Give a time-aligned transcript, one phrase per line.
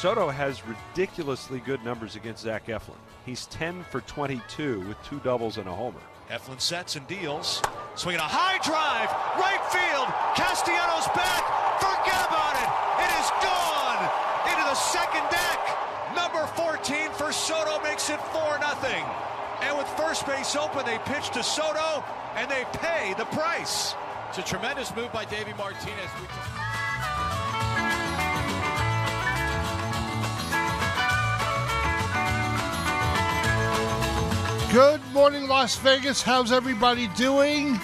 [0.00, 2.96] Soto has ridiculously good numbers against Zach Eflin.
[3.26, 6.00] He's 10 for 22 with two doubles and a homer.
[6.30, 7.60] Eflin sets and deals.
[7.96, 10.08] Swinging a high drive, right field.
[10.32, 11.44] Castellanos back.
[11.84, 12.70] Forget about it.
[13.04, 14.00] It is gone
[14.48, 15.60] into the second deck.
[16.16, 19.04] Number 14 for Soto makes it 4 0.
[19.60, 22.02] And with first base open, they pitch to Soto
[22.36, 23.92] and they pay the price.
[24.30, 26.08] It's a tremendous move by Davey Martinez.
[34.72, 36.22] Good morning, Las Vegas.
[36.22, 37.76] How's everybody doing?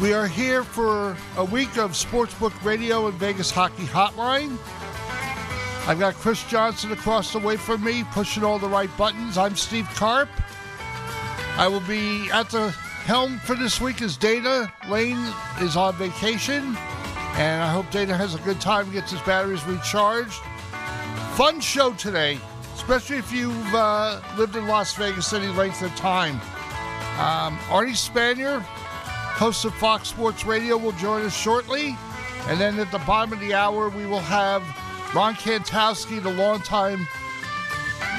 [0.00, 4.58] We are here for a week of Sportsbook Radio and Vegas Hockey Hotline.
[5.86, 9.38] I've got Chris Johnson across the way from me, pushing all the right buttons.
[9.38, 10.28] I'm Steve Karp.
[11.58, 12.70] I will be at the
[13.04, 16.76] helm for this week as Dana Lane is on vacation.
[17.36, 20.40] And I hope Dana has a good time, and gets his batteries recharged.
[21.36, 22.40] Fun show today
[22.84, 26.34] especially if you've uh, lived in Las Vegas any length of time.
[27.18, 31.96] Um, Arnie Spanier, host of Fox Sports Radio, will join us shortly.
[32.46, 34.62] And then at the bottom of the hour, we will have
[35.14, 37.08] Ron Kantowski, the longtime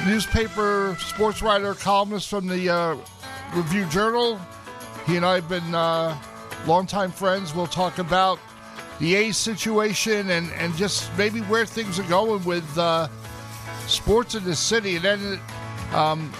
[0.04, 2.96] newspaper sports writer, columnist from the uh,
[3.54, 4.40] Review Journal.
[5.06, 6.18] He and I have been uh,
[6.66, 7.54] longtime friends.
[7.54, 8.40] We'll talk about
[8.98, 13.06] the A's situation and, and just maybe where things are going with uh,
[13.86, 14.96] sports in the city.
[14.96, 15.40] And then
[15.92, 16.32] um,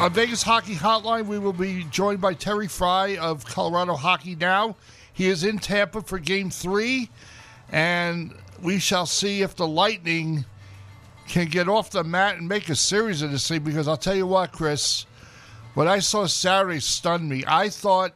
[0.00, 4.76] on Vegas Hockey Hotline, we will be joined by Terry Frei of Colorado Hockey Now.
[5.12, 7.10] He is in Tampa for game three,
[7.70, 10.44] and we shall see if the Lightning
[11.28, 13.62] can get off the mat and make a series of this thing.
[13.62, 15.06] Because I'll tell you what, Chris,
[15.74, 17.44] what I saw Saturday stunned me.
[17.46, 18.12] I thought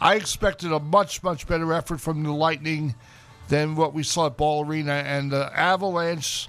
[0.00, 2.94] I expected a much, much better effort from the Lightning
[3.48, 6.48] than what we saw at Ball Arena, and the Avalanche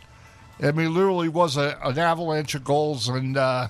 [0.63, 3.67] I mean, literally was a, an avalanche of goals, and uh,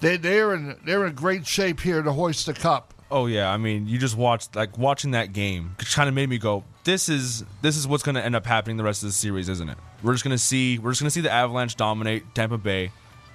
[0.00, 2.92] they they're in they're in great shape here to hoist the cup.
[3.10, 6.38] Oh yeah, I mean, you just watched like watching that game kind of made me
[6.38, 9.12] go, this is this is what's going to end up happening the rest of the
[9.12, 9.78] series, isn't it?
[10.02, 12.92] We're just going to see we're just going to see the Avalanche dominate Tampa Bay,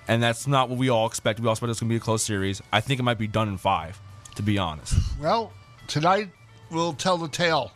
[0.08, 1.40] and that's not what we all expect.
[1.40, 2.62] We all expect it's going to be a close series.
[2.72, 4.00] I think it might be done in five,
[4.36, 4.96] to be honest.
[5.20, 5.52] Well,
[5.88, 6.30] tonight
[6.72, 7.72] we'll tell the tale.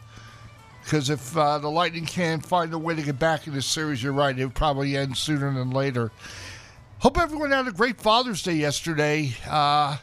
[0.83, 4.01] Because if uh, the Lightning can't find a way to get back in this series,
[4.01, 4.37] you're right.
[4.37, 6.11] It would probably end sooner than later.
[6.99, 9.33] Hope everyone had a great Father's Day yesterday.
[9.47, 9.97] Uh,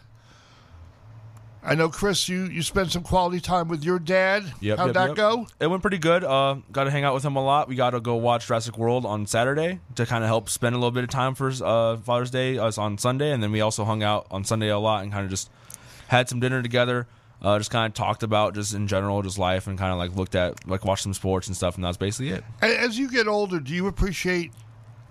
[1.67, 4.45] I know, Chris, you, you spent some quality time with your dad.
[4.61, 5.17] Yep, How'd yep, that yep.
[5.17, 5.47] go?
[5.59, 6.23] It went pretty good.
[6.23, 7.69] Uh, got to hang out with him a lot.
[7.69, 10.79] We got to go watch Jurassic World on Saturday to kind of help spend a
[10.79, 13.85] little bit of time for uh, Father's Day us on Sunday, and then we also
[13.85, 15.51] hung out on Sunday a lot and kind of just
[16.07, 17.09] had some dinner together.
[17.43, 20.17] Uh, just kind of talked about just in general just life and kind of like
[20.17, 23.29] looked at like watched some sports and stuff and that's basically it As you get
[23.29, 24.53] older, do you appreciate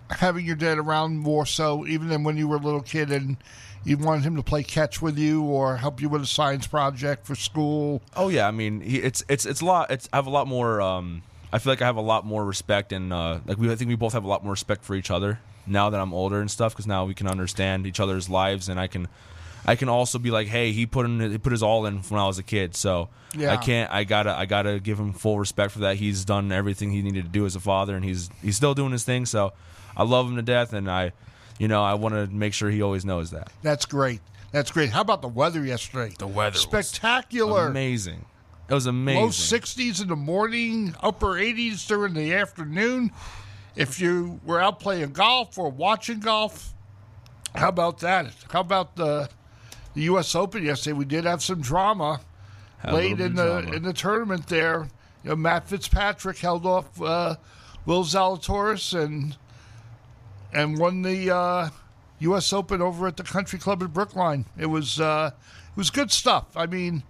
[0.10, 3.38] having your dad around more so, even than when you were a little kid and
[3.84, 7.26] you wanted him to play catch with you or help you with a science project
[7.28, 8.02] for school?
[8.16, 10.48] oh yeah i mean he, it's it's it's a lot it's i have a lot
[10.48, 11.22] more um
[11.54, 13.88] i feel like i have a lot more respect and uh like we i think
[13.90, 16.50] we both have a lot more respect for each other now that i'm older and
[16.50, 19.08] stuff because now we can understand each other's lives and i can
[19.68, 22.20] I can also be like, hey, he put in he put his all in when
[22.22, 23.52] I was a kid, so Yeah.
[23.54, 23.92] I can't.
[23.92, 25.96] I gotta I gotta give him full respect for that.
[25.98, 28.92] He's done everything he needed to do as a father, and he's he's still doing
[28.92, 29.26] his thing.
[29.26, 29.54] So
[29.98, 31.14] I love him to death, and I,
[31.58, 33.52] you know, I want to make sure he always knows that.
[33.64, 34.22] That's great.
[34.52, 34.92] That's great.
[34.92, 36.14] How about the weather yesterday?
[36.18, 37.68] The weather was spectacular.
[37.68, 38.26] Amazing.
[38.70, 39.22] It was amazing.
[39.22, 43.12] Low 60s in the morning, upper 80s during the afternoon.
[43.76, 46.74] If you were out playing golf or watching golf,
[47.54, 48.34] how about that?
[48.50, 49.30] How about the
[49.96, 50.36] the U.S.
[50.36, 50.94] Open yesterday?
[50.94, 52.20] We did have some drama
[52.80, 53.72] Had late in the drama.
[53.76, 54.48] in the tournament.
[54.48, 54.88] There,
[55.24, 57.36] you know, Matt Fitzpatrick held off uh,
[57.86, 59.36] Will Zalatoris and
[60.54, 61.70] and won the uh,
[62.20, 62.54] U.S.
[62.54, 64.46] Open over at the Country Club at Brookline.
[64.58, 66.46] It was uh, it was good stuff.
[66.56, 67.04] I mean,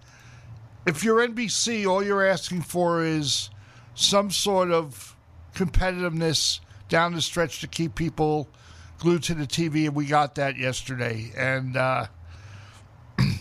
[0.86, 3.50] if you're NBC, all you're asking for is
[3.94, 5.16] some sort of
[5.54, 8.48] competitiveness down the stretch to keep people
[8.98, 11.32] glued to the TV, and we got that yesterday.
[11.36, 12.06] And uh,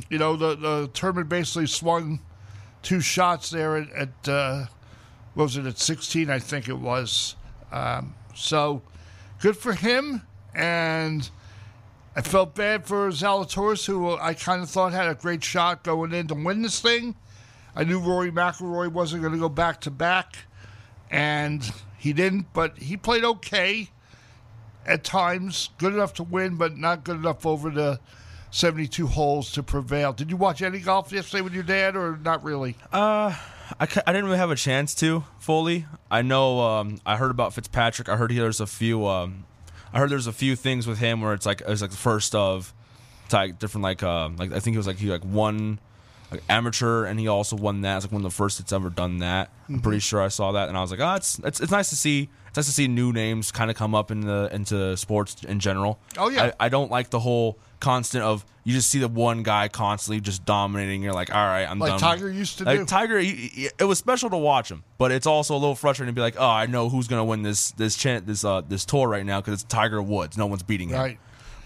[0.10, 2.20] you know, the the tournament basically swung
[2.82, 4.66] two shots there at, at uh,
[5.34, 6.30] what was it at 16?
[6.30, 7.36] I think it was.
[7.72, 8.82] Um, so
[9.40, 10.22] good for him,
[10.54, 11.30] and
[12.16, 16.14] I felt bad for Zalatoris, who I kind of thought had a great shot going
[16.14, 17.16] in to win this thing.
[17.76, 20.38] I knew Rory McIlroy wasn't going to go back to back,
[21.12, 22.54] and he didn't.
[22.54, 23.90] But he played okay
[24.86, 28.00] at times, good enough to win, but not good enough over the
[28.56, 30.14] 72 holes to prevail.
[30.14, 32.78] Did you watch any golf yesterday with your dad, or not really?
[32.92, 33.36] Uh,
[33.78, 35.86] I, I didn't really have a chance to fully.
[36.10, 38.08] I know um, I heard about Fitzpatrick.
[38.08, 39.06] I heard he, there's a few.
[39.08, 39.44] Um,
[39.92, 42.34] I heard there's a few things with him where it's like it's like the first
[42.34, 42.74] of
[43.34, 45.82] like different like uh, like I think it was like he like won
[46.32, 47.98] like amateur and he also won that.
[47.98, 49.52] It's like one of the first that's ever done that.
[49.68, 51.90] I'm pretty sure I saw that and I was like, oh, it's it's, it's nice
[51.90, 52.30] to see.
[52.48, 55.60] It's nice to see new names kind of come up in the into sports in
[55.60, 56.00] general.
[56.18, 56.52] Oh, yeah.
[56.58, 60.20] I, I don't like the whole constant of you just see the one guy constantly
[60.20, 61.04] just dominating.
[61.04, 62.00] You're like, all right, I'm Like done.
[62.00, 62.86] Tiger used to Like do.
[62.86, 66.22] Tiger, it was special to watch him, but it's also a little frustrating to be
[66.24, 69.24] like, oh, I know who's gonna win this this chan this uh this tour right
[69.24, 70.36] now because it's Tiger Woods.
[70.36, 70.98] No one's beating him.
[70.98, 71.20] Right.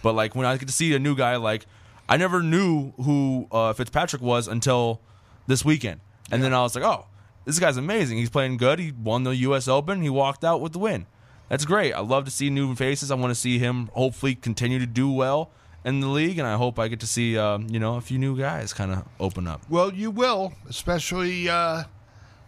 [0.04, 1.66] But like when I get to see a new guy, like
[2.10, 5.00] I never knew who uh, Fitzpatrick was until
[5.48, 6.02] this weekend,
[6.32, 7.06] and then I was like, oh,
[7.46, 8.18] this guy's amazing.
[8.18, 8.78] He's playing good.
[8.80, 9.70] He won the U.S.
[9.70, 10.02] Open.
[10.02, 11.06] He walked out with the win.
[11.48, 11.94] That's great.
[11.94, 13.10] I love to see new faces.
[13.10, 15.50] I want to see him hopefully continue to do well
[15.86, 18.18] in the league, and I hope I get to see um, you know a few
[18.18, 19.62] new guys kind of open up.
[19.70, 21.84] Well, you will, especially uh,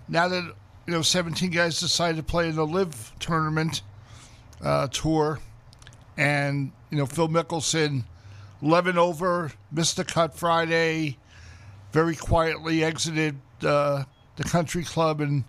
[0.07, 0.44] now that
[0.88, 3.81] you know 17 guys decided to play in the LIV tournament
[4.63, 5.39] uh, tour,
[6.18, 8.04] and you know Phil Mickelson,
[8.62, 11.18] 11 over, missed the cut Friday,
[11.92, 14.04] very quietly exited uh,
[14.36, 15.44] the country club and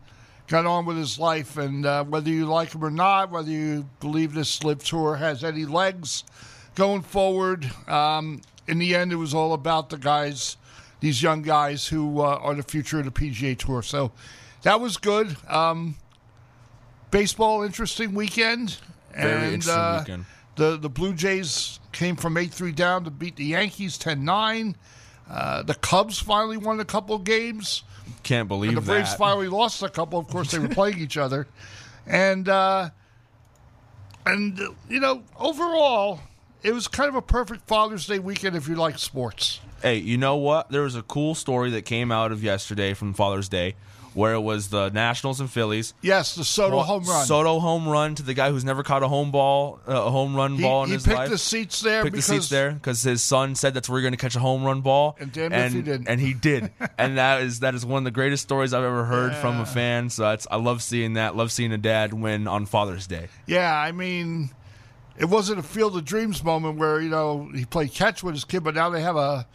[0.46, 1.56] got on with his life.
[1.56, 5.42] And uh, whether you like him or not, whether you believe this LIV tour has
[5.42, 6.24] any legs
[6.74, 10.56] going forward, um, in the end, it was all about the guys,
[11.00, 13.82] these young guys who uh, are the future of the PGA Tour.
[13.82, 14.12] So
[14.62, 15.36] that was good.
[15.48, 15.96] Um,
[17.10, 18.78] baseball, interesting weekend.
[19.14, 20.24] Very and, interesting uh, weekend.
[20.56, 24.76] The, the Blue Jays came from 8 3 down to beat the Yankees 10 9.
[25.30, 27.84] Uh, the Cubs finally won a couple of games.
[28.22, 29.18] Can't believe And the Braves that.
[29.18, 30.18] finally lost a couple.
[30.18, 31.46] Of course, they were playing each other,
[32.06, 32.90] and uh,
[34.26, 36.20] and uh, you know, overall,
[36.62, 39.60] it was kind of a perfect Father's Day weekend if you like sports.
[39.82, 40.70] Hey, you know what?
[40.70, 43.74] There was a cool story that came out of yesterday from Father's Day,
[44.14, 45.92] where it was the Nationals and Phillies.
[46.02, 47.26] Yes, the Soto home run.
[47.26, 50.36] Soto home run to the guy who's never caught a home ball, uh, a home
[50.36, 51.30] run he ball in he his picked life.
[51.30, 54.04] the seats there picked the because seats there because his son said that's where you're
[54.08, 56.08] going to catch a home run ball, And damn if he didn't.
[56.08, 59.04] and he did, and that is that is one of the greatest stories I've ever
[59.04, 60.10] heard from a fan.
[60.10, 61.34] So that's I love seeing that.
[61.34, 63.26] Love seeing a dad win on Father's Day.
[63.46, 64.50] Yeah, I mean,
[65.22, 68.44] it wasn't a Field of Dreams moment where you know he played catch with his
[68.44, 69.46] kid, but now they have a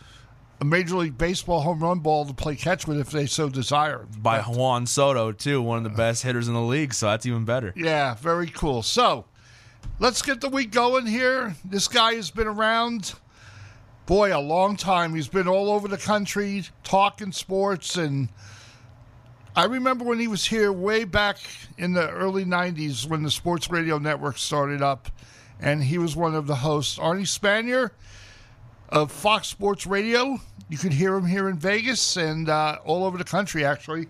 [0.61, 4.07] a Major League Baseball home run ball to play catch with if they so desire.
[4.17, 6.93] By Juan Soto too, one of the best hitters in the league.
[6.93, 7.73] So that's even better.
[7.75, 8.81] Yeah, very cool.
[8.81, 9.25] So
[9.99, 11.53] let's get the week going here.
[11.65, 13.13] This guy has been around,
[14.05, 15.13] boy, a long time.
[15.13, 17.97] He's been all over the country talking sports.
[17.97, 18.29] And
[19.53, 21.37] I remember when he was here way back
[21.77, 25.09] in the early 90s when the Sports Radio Network started up.
[25.59, 26.97] And he was one of the hosts.
[26.97, 27.91] Arnie Spanier
[28.89, 30.39] of Fox Sports Radio.
[30.69, 34.07] You could hear him here in Vegas and uh, all over the country, actually.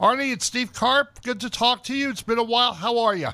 [0.00, 1.22] Arnie, it's Steve Karp.
[1.22, 2.10] Good to talk to you.
[2.10, 2.74] It's been a while.
[2.74, 3.30] How are you?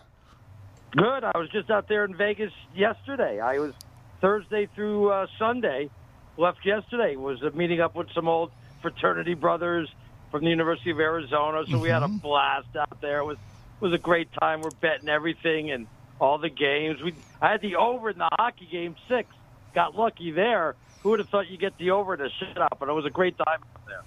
[0.92, 1.24] Good.
[1.24, 3.40] I was just out there in Vegas yesterday.
[3.40, 3.72] I was
[4.20, 5.90] Thursday through uh, Sunday.
[6.36, 7.16] Left yesterday.
[7.16, 9.88] Was uh, meeting up with some old fraternity brothers
[10.30, 11.64] from the University of Arizona.
[11.68, 13.18] So we had a blast out there.
[13.18, 13.38] It was
[13.80, 14.62] was a great time.
[14.62, 15.86] We're betting everything and
[16.22, 17.02] all the games.
[17.02, 19.28] We I had the over in the hockey game six.
[19.74, 20.76] Got lucky there.
[21.02, 22.76] Who would have thought you get the over to shut up?
[22.78, 24.02] But it was a great time out there.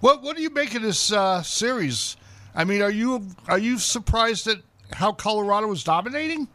[0.00, 2.16] What What do you make of this uh, series?
[2.54, 4.58] I mean, are you are you surprised at
[4.92, 6.48] how Colorado was dominating?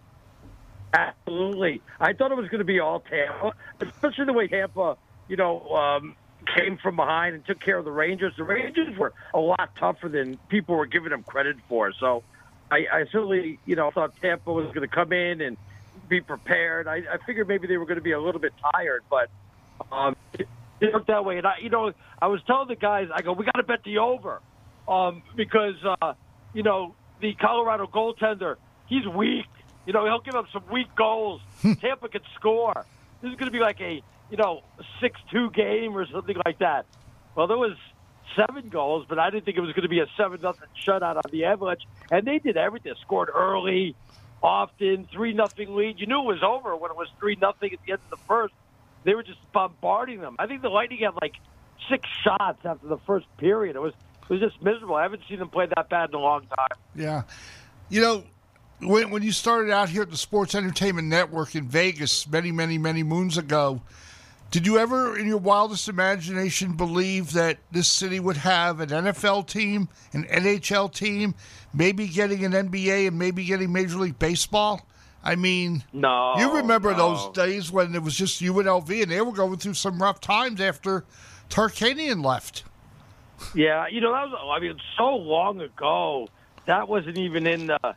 [0.93, 1.81] Absolutely.
[1.99, 4.97] I thought it was going to be all Tampa, especially the way Tampa,
[5.29, 6.15] you know, um,
[6.57, 8.33] came from behind and took care of the Rangers.
[8.35, 11.93] The Rangers were a lot tougher than people were giving them credit for.
[11.97, 12.23] So
[12.71, 15.57] I, I certainly, you know, thought Tampa was going to come in and
[16.07, 16.87] be prepared.
[16.87, 19.29] I, I figured maybe they were going to be a little bit tired, but
[19.91, 20.47] um, it,
[20.93, 21.37] looked that way.
[21.37, 23.83] And I, you know, I was telling the guys, I go, we got to bet
[23.83, 24.41] the over
[24.87, 26.13] um, because, uh,
[26.53, 28.55] you know, the Colorado goaltender,
[28.87, 29.45] he's weak.
[29.85, 31.41] You know, he'll give up some weak goals.
[31.81, 32.85] Tampa could score.
[33.21, 34.01] This is going to be like a,
[34.31, 34.61] you know,
[35.01, 36.85] six-two game or something like that.
[37.35, 37.77] Well, there was
[38.35, 41.15] seven goals, but I didn't think it was going to be a seven nothing shutout
[41.15, 41.83] on the Avalanche.
[42.11, 42.93] And they did everything.
[43.01, 43.95] Scored early,
[44.41, 45.99] often, three nothing lead.
[45.99, 48.25] You knew it was over when it was three nothing at the end of the
[48.27, 48.53] first.
[49.03, 50.35] They were just bombarding them.
[50.39, 51.35] I think the Lightning had like
[51.89, 53.75] six shots after the first period.
[53.75, 53.93] It was
[54.29, 54.95] it was just miserable.
[54.95, 56.77] I haven't seen them play that bad in a long time.
[56.95, 57.23] Yeah,
[57.89, 58.23] you know,
[58.79, 62.77] when when you started out here at the Sports Entertainment Network in Vegas many, many,
[62.77, 63.81] many moons ago,
[64.51, 69.47] did you ever, in your wildest imagination, believe that this city would have an NFL
[69.47, 71.35] team, an NHL team,
[71.73, 74.85] maybe getting an NBA, and maybe getting Major League Baseball?
[75.23, 76.97] I mean, No, you remember no.
[76.97, 80.59] those days when it was just UNLV and they were going through some rough times
[80.59, 81.05] after
[81.49, 82.63] Tarkanian left.
[83.55, 84.57] Yeah, you know that was.
[84.57, 86.27] I mean, so long ago.
[86.67, 87.95] That wasn't even in the,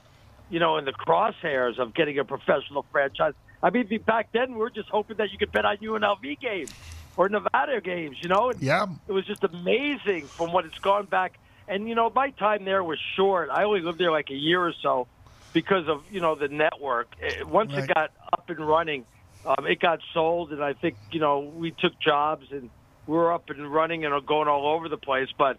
[0.48, 3.34] you know, in the crosshairs of getting a professional franchise.
[3.64, 6.74] I mean, back then we were just hoping that you could bet on UNLV games
[7.16, 8.18] or Nevada games.
[8.22, 8.84] You know, and Yeah.
[9.08, 11.32] it was just amazing from what it's gone back.
[11.66, 13.48] And you know, my time there was short.
[13.50, 15.08] I only lived there like a year or so
[15.54, 17.08] because of you know the network.
[17.22, 17.84] Eh, Once Right.
[17.88, 19.06] it got up and running,
[19.46, 22.68] um, it got sold, and I think you know we took jobs and
[23.06, 25.28] we were up and running and going all over the place.
[25.38, 25.58] But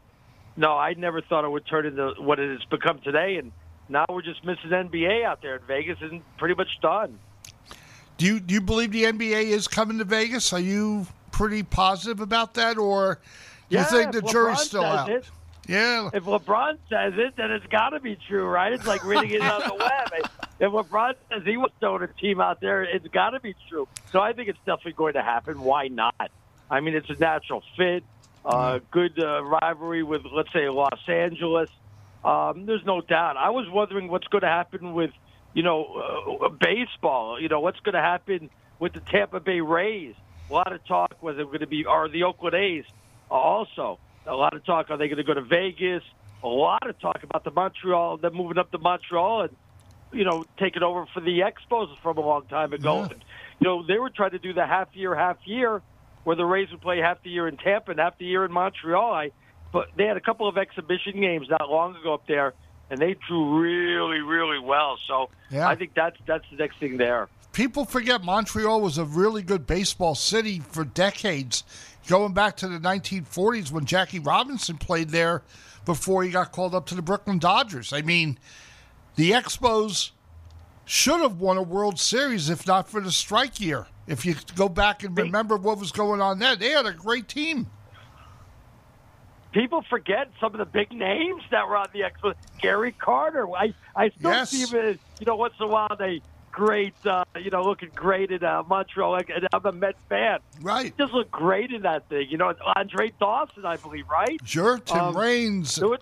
[0.55, 3.37] no, I never thought it would turn into what it has become today.
[3.37, 3.51] And
[3.89, 7.19] now we're just missing NBA out there in Vegas, and pretty much done.
[8.17, 10.53] Do you do you believe the NBA is coming to Vegas?
[10.53, 13.19] Are you pretty positive about that, or
[13.69, 15.09] do you think the jury's LeBron still out?
[15.09, 15.29] it.
[15.67, 16.09] Yeah.
[16.13, 18.71] if LeBron says it, then it's got to be true, right?
[18.71, 20.29] It's like reading it on the web.
[20.59, 23.87] If LeBron says he was throwing a team out there, it's got to be true.
[24.11, 25.61] So I think it's definitely going to happen.
[25.61, 26.31] Why not?
[26.69, 28.03] I mean, it's a natural fit.
[28.45, 31.69] Uh, good uh, rivalry with, let's say, Los Angeles.
[32.23, 33.37] Um, there's no doubt.
[33.37, 35.11] I was wondering what's going to happen with,
[35.55, 37.41] you know, uh, baseball.
[37.41, 40.13] You know, what's going to happen with the Tampa Bay Rays?
[40.51, 42.85] A lot of talk was it going to be, or the Oakland A's
[43.31, 43.97] also.
[44.27, 46.03] A lot of talk, are they going to go to Vegas?
[46.43, 49.55] A lot of talk about the Montreal, them moving up to Montreal and,
[50.11, 52.97] you know, taking over for the Expos from a long time ago.
[52.97, 53.07] Yeah.
[53.11, 53.25] And,
[53.59, 55.81] you know, they were trying to do the half year, half year,
[56.25, 58.51] where the Rays would play half the year in Tampa and half the year in
[58.51, 59.13] Montreal.
[59.13, 59.31] I,
[59.71, 62.53] but they had a couple of exhibition games not long ago up there,
[62.89, 64.97] and they drew really, really well.
[65.07, 65.67] So Yeah.
[65.67, 67.29] I think that's that's the next thing there.
[67.51, 71.63] People forget Montreal was a really good baseball city for decades,
[72.07, 75.41] going back to the 1940s when Jackie Robinson played there
[75.85, 77.93] before he got called up to the Brooklyn Dodgers.
[77.93, 78.37] I mean,
[79.15, 80.11] the Expos
[80.83, 83.87] should have won a World Series if not for the strike year.
[84.07, 87.27] If you go back and remember what was going on there, they had a great
[87.27, 87.67] team.
[89.55, 92.35] People forget some of the big names that were on the Expos.
[92.61, 93.47] Gary Carter.
[93.51, 94.49] I I still Yes.
[94.51, 94.75] see him.
[94.85, 96.21] As, you know, once in a while they
[96.51, 96.93] great.
[97.05, 99.11] Uh, you know, looking great in uh, Montreal.
[99.11, 100.39] Like, and I'm a Met fan.
[100.61, 100.95] Right.
[100.97, 102.27] Just look great in that thing.
[102.29, 104.39] You know, Andre Dawson, I believe, right?
[104.45, 104.77] Sure.
[104.77, 106.01] Tim Um, Raines, Do it.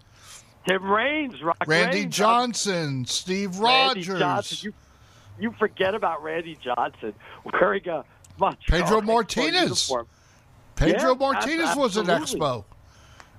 [0.68, 4.58] Tim Raines, Rock Randy Raines, Johnson, Steve Randy Rogers, Johnson.
[4.62, 4.74] You,
[5.50, 7.14] you forget about Randy Johnson
[7.52, 8.06] wearing a
[8.40, 9.62] Montreal Pedro Martinez.
[9.90, 10.08] uniform.
[10.76, 12.64] Pedro Yeah, Martinez was an absolutely.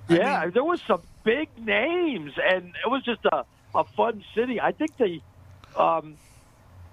[0.09, 0.13] Expo.
[0.13, 3.43] I Yeah, mean- there was some big names, and it was just a,
[3.73, 4.59] a fun city.
[4.61, 5.21] I think the
[5.79, 6.15] um,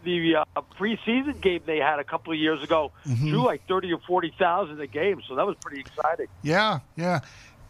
[0.04, 0.45] the uh,
[0.78, 3.31] preseason game they had a couple of years ago Mm-hmm.
[3.31, 6.26] drew like thirty or forty thousand a game, so that was pretty exciting.
[6.42, 7.21] Yeah, yeah.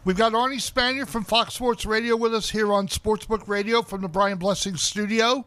[0.05, 4.01] We've got Arnie Spanier from Fox Sports Radio with us here on Sportsbook Radio from
[4.01, 5.45] the Brian Blessing studio.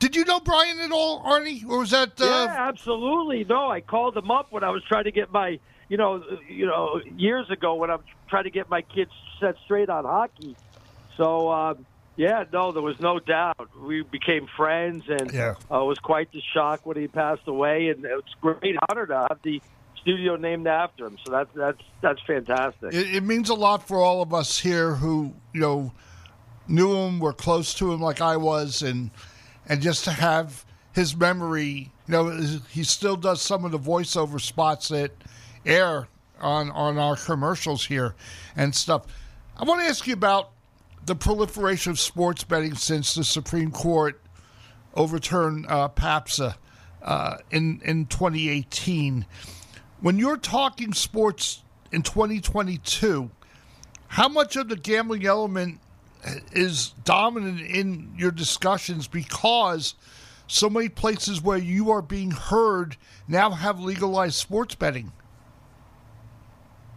[0.00, 1.66] Did you know Brian at all, Arnie?
[1.66, 3.44] Or was that uh, yeah, absolutely.
[3.44, 6.66] No, I called him up when I was trying to get my, you know, you
[6.66, 10.56] know, years ago when I'm trying to get my kids set straight on hockey.
[11.16, 13.68] So, um, yeah, no, there was no doubt.
[13.82, 15.54] We became friends, and Yeah.
[15.70, 17.88] uh, it was quite the shock when he passed away.
[17.88, 19.60] And it's a great honor to have the
[20.00, 21.16] studio named after him.
[21.24, 22.94] So that's that's that's fantastic.
[22.94, 25.92] it, it means a lot for all of us here who, you know,
[26.68, 29.10] knew him, were close to him like I was, and
[29.68, 32.30] and just to have his memory, you know,
[32.70, 35.12] he still does some of the voiceover spots that
[35.66, 36.08] air
[36.40, 38.14] on on our commercials here
[38.56, 39.06] and stuff.
[39.58, 40.50] I want to ask you about
[41.06, 44.20] the proliferation of sports betting since the Supreme Court
[44.92, 46.56] overturned uh, PASPA
[47.02, 49.24] uh, in in 2018.
[50.00, 53.30] When you're talking sports in 2022,
[54.08, 55.80] how much of the gambling element
[56.52, 59.94] is dominant in your discussions because
[60.48, 65.12] so many places where you are being heard now have legalized sports betting?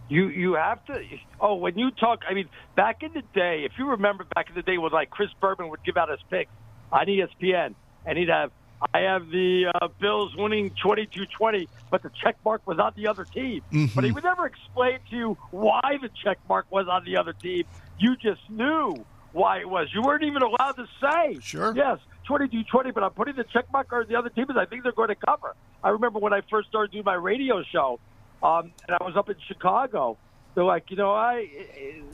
[0.09, 1.03] You you have to.
[1.39, 4.55] Oh, when you talk, I mean, back in the day, if you remember back in
[4.55, 6.51] the day, when like Chris Berman would give out his picks
[6.91, 7.75] on ESPN,
[8.05, 8.51] and he'd have,
[8.93, 13.23] I have the uh, Bills winning 22-20, but the check mark was on the other
[13.23, 13.61] team.
[13.93, 17.33] But he would never explain to you why the check mark was on the other
[17.33, 17.65] team.
[17.99, 19.89] You just knew why it was.
[19.93, 21.71] You weren't even allowed to say, Sure.
[21.75, 24.81] yes, 22-20, but I'm putting the check mark on the other team because I think
[24.81, 25.55] they're going to cover.
[25.83, 27.99] I remember when I first started doing my radio show,
[28.41, 30.17] um, and I was up in Chicago.
[30.55, 31.47] They're like, you know, I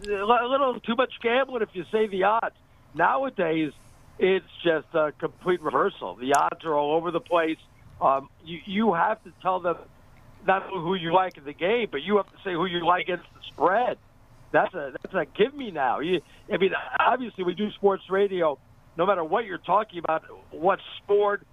[0.08, 2.56] a little too much gambling if you say the odds.
[2.94, 3.72] Nowadays,
[4.20, 6.16] it's just a complete reversal.
[6.16, 7.58] The odds are all over the place.
[8.02, 9.78] Um, you you have to tell them
[10.46, 13.04] not who you like in the game, but you have to say who you like
[13.04, 13.98] against the spread.
[14.52, 16.00] That's a that's a give me now.
[16.00, 18.58] You, I mean, obviously we do sports radio.
[18.98, 21.46] No matter what you're talking about, what sport,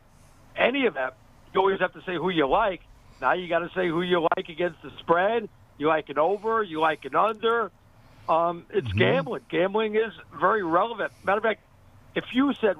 [0.56, 1.16] any of that,
[1.52, 2.80] you always have to say who you like.
[3.22, 5.48] Now you got to say who you like against the spread.
[5.78, 6.62] You like an over.
[6.62, 7.70] You like an under.
[8.28, 8.98] Um, it's Mm-hmm.
[8.98, 9.42] gambling.
[9.50, 11.12] Gambling is very relevant.
[11.24, 11.60] Matter of fact,
[12.14, 12.76] if you said,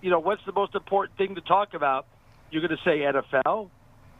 [0.00, 2.06] you know, what's the most important thing to talk about,
[2.50, 3.68] you're going to say NFL,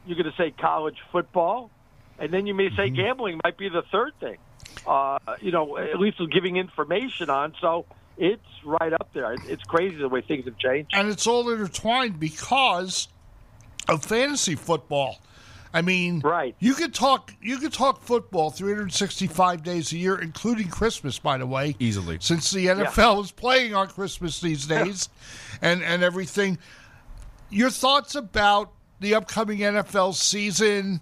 [0.07, 1.71] you're going to say college football,
[2.19, 2.97] and then you may say Mm-hmm.
[2.97, 4.37] gambling might be the third thing.
[4.87, 7.55] Uh, you know, at least giving information on.
[7.61, 7.87] So
[8.19, 9.35] it's right up there.
[9.49, 10.91] It's crazy the way things have changed.
[10.93, 13.07] and it's all intertwined because
[13.89, 15.19] of fantasy football.
[15.75, 16.55] I mean, Right.
[16.59, 17.33] You could talk.
[17.41, 21.19] You could talk football 365 days a year, including Christmas.
[21.19, 22.19] By the way, Easily.
[22.21, 25.09] since the NFL is playing on Christmas these days,
[25.63, 26.59] and and everything.
[27.51, 31.01] Your thoughts about the upcoming NFL season?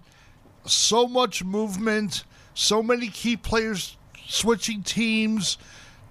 [0.65, 2.23] So much movement,
[2.53, 3.97] so many key players
[4.27, 5.57] switching teams,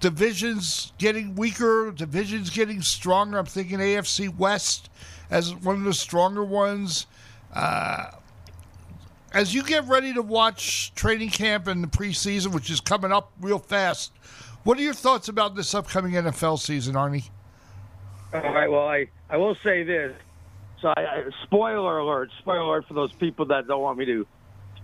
[0.00, 3.38] divisions getting weaker, divisions getting stronger.
[3.38, 4.90] I'm thinking AFC West
[5.31, 7.07] as one of the stronger ones.
[7.52, 8.11] Uh,
[9.33, 13.33] as you get ready to watch training camp and the preseason, which is coming up
[13.41, 14.13] real fast,
[14.65, 17.31] what are your thoughts about this upcoming NFL season, Arnie?
[18.35, 18.71] All right.
[18.71, 20.15] Well, I, I will say this.
[20.81, 22.31] So, I, I, spoiler alert!
[22.39, 24.27] Spoiler alert for those people that don't want me to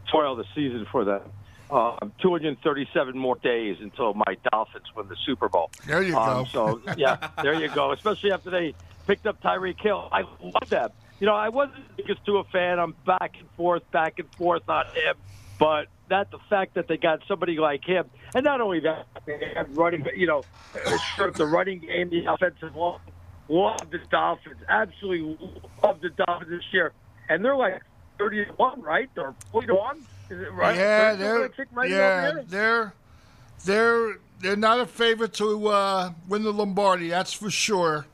[0.09, 1.23] spoil the season for them.
[1.71, 5.71] Uh, 237 more days until my Dolphins win the Super Bowl.
[5.87, 6.49] There you Um, go.
[6.53, 7.93] so yeah, there you go.
[7.93, 8.75] Especially after they
[9.07, 10.91] picked up Tyreek Hill, I love them.
[11.20, 12.78] You know, I wasn't the biggest Tua fan.
[12.78, 15.16] I'm back and forth, back and forth on him,
[15.58, 18.04] but that the fact that they got somebody like him,
[18.35, 20.06] and not only that, they have running.
[20.14, 20.42] You know,
[20.75, 23.00] the running game, the offensive line.
[23.49, 24.56] Love the Dolphins.
[24.68, 25.38] Absolutely
[25.82, 26.92] love the Dolphins this year,
[27.28, 27.80] and they're like
[28.18, 29.08] 30 to one, right?
[29.16, 29.99] Or 40 to one.
[30.28, 30.76] Is it right?
[30.76, 32.94] Yeah, They're they're right yeah, they're
[33.64, 38.06] they're they're not a favorite to uh, win the Lombardi, that's for sure.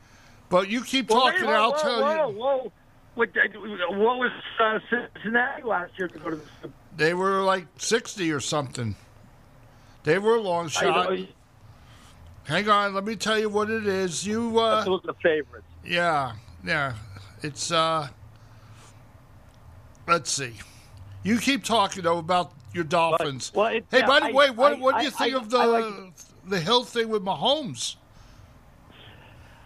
[0.50, 2.73] But you keep Well, talking, wait, and I'll whoa, tell whoa, you, Whoa,
[3.14, 8.30] what, what was uh, Cincinnati last year to go to the they were like sixty
[8.32, 8.95] or something.
[10.04, 11.10] They were a long shot.
[12.45, 14.26] Hang on, let me tell you what it is.
[14.26, 15.67] You uh, look at the favorites.
[15.87, 16.32] Yeah,
[16.65, 16.95] yeah.
[17.43, 18.08] It's uh
[20.06, 20.54] let's see.
[21.23, 23.52] You keep talking though about your Dolphins.
[23.54, 25.34] well, it- hey, yeah, by the I- way, what I- what do you I- think
[25.37, 26.15] of the like-
[26.47, 27.97] the Hill thing with Mahomes?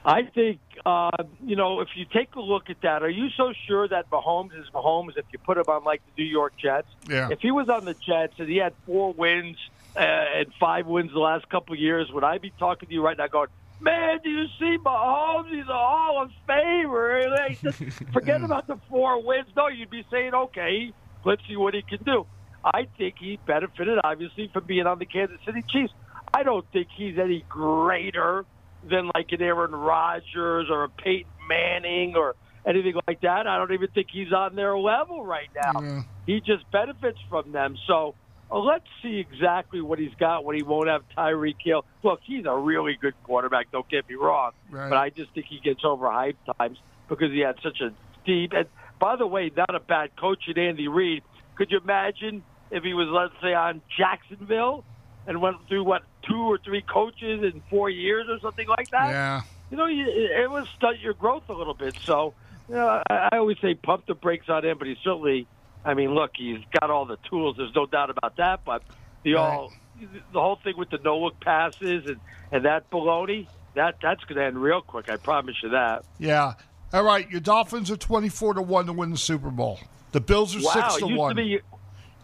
[0.07, 1.11] I think, uh,
[1.45, 4.57] you know, if you take a look at that, are you so sure that Mahomes
[4.57, 6.87] is Mahomes if you put him on like the New York Jets?
[7.09, 7.29] Yeah.
[7.33, 9.57] If he was on the Jets and he had four wins
[9.97, 13.05] uh, and five wins the last couple of years, would I be talking to you
[13.05, 13.49] right now going,
[13.81, 15.51] man, do you see Mahomes?
[15.51, 17.61] He's a Hall of Famer.
[17.61, 19.49] Just forget about the four wins.
[19.57, 20.93] No, you'd be saying, okay,
[21.25, 22.27] let's see what he can do.
[22.65, 25.93] I think he benefited, obviously, from being on the Kansas City Chiefs.
[26.33, 28.45] I don't think he's any greater
[28.91, 32.35] than like an Aaron Rodgers or a Peyton Manning or
[32.67, 33.47] anything like that.
[33.47, 35.81] I don't even think he's on their level right now.
[35.81, 36.03] Yeah.
[36.27, 37.77] He just benefits from them.
[37.87, 38.15] So
[38.51, 41.85] uh, let's see exactly what he's got when he won't have Tyreek Hill.
[42.03, 43.71] Look, he's a really good quarterback.
[43.71, 44.89] Don't get me wrong, Right.
[44.91, 47.93] but I just think he gets overhyped times because he had such a
[48.25, 48.53] deep.
[48.53, 48.67] And
[48.99, 51.23] by the way, not a bad coach in Andy Reid.
[51.57, 54.85] Could you imagine if he was, let's say, on Jacksonville
[55.29, 59.09] and went through what two or three coaches in four years or something like that?
[59.11, 59.41] Yeah.
[59.71, 61.97] you know, you- it would stunt your growth a little bit.
[62.05, 62.35] So,
[62.69, 65.47] you know, I, I always say pump the brakes on him, but he's certainly,
[65.85, 67.57] I mean, look, he's got all the tools.
[67.57, 68.61] There's no doubt about that.
[68.65, 68.83] But
[69.23, 69.43] the Right.
[69.43, 72.19] all, the whole thing with the no look passes and
[72.53, 75.11] and that baloney, that that's going to end real quick.
[75.11, 76.05] I promise you that.
[76.19, 76.55] Yeah.
[76.93, 79.81] All right, your Dolphins are twenty four to one to win the Super Bowl.
[80.13, 81.35] The Bills are Wow, six to one.
[81.35, 81.59] to be,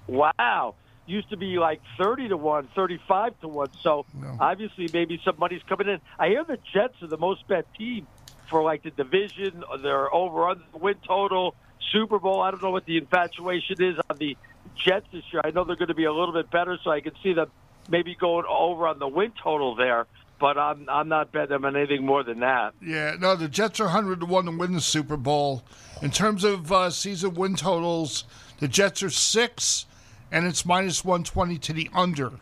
[0.07, 0.75] wow,
[1.07, 3.69] used to be like thirty to one, 35 to one.
[3.83, 4.37] So No.
[4.41, 6.01] obviously, maybe some money's coming in.
[6.19, 8.07] I hear the Jets are the most bet team
[8.49, 9.65] for like the division.
[9.83, 11.55] They're over on the win total,
[11.91, 12.41] Super Bowl.
[12.41, 14.37] I don't know what the infatuation is on the
[14.85, 15.43] Jets this year.
[15.45, 17.51] I know they're going to be a little bit better, so I can see them
[17.88, 20.07] maybe going over on the win total there.
[20.38, 22.75] But I'm I'm not betting them on anything more than that.
[22.81, 25.62] Yeah, no, the Jets are 100 to 1 to win the Super Bowl.
[26.01, 28.25] In terms of uh, season win totals,
[28.59, 29.87] the Jets are 6
[30.33, 32.33] and it's minus 120 to the under.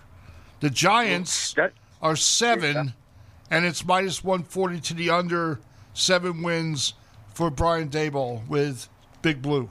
[0.61, 2.95] The Giants That- are 7
[3.51, 5.61] and it's minus 140 to the under.
[5.93, 6.95] 7 wins
[7.35, 8.89] for Brian Daboll with
[9.23, 9.69] Big Blue.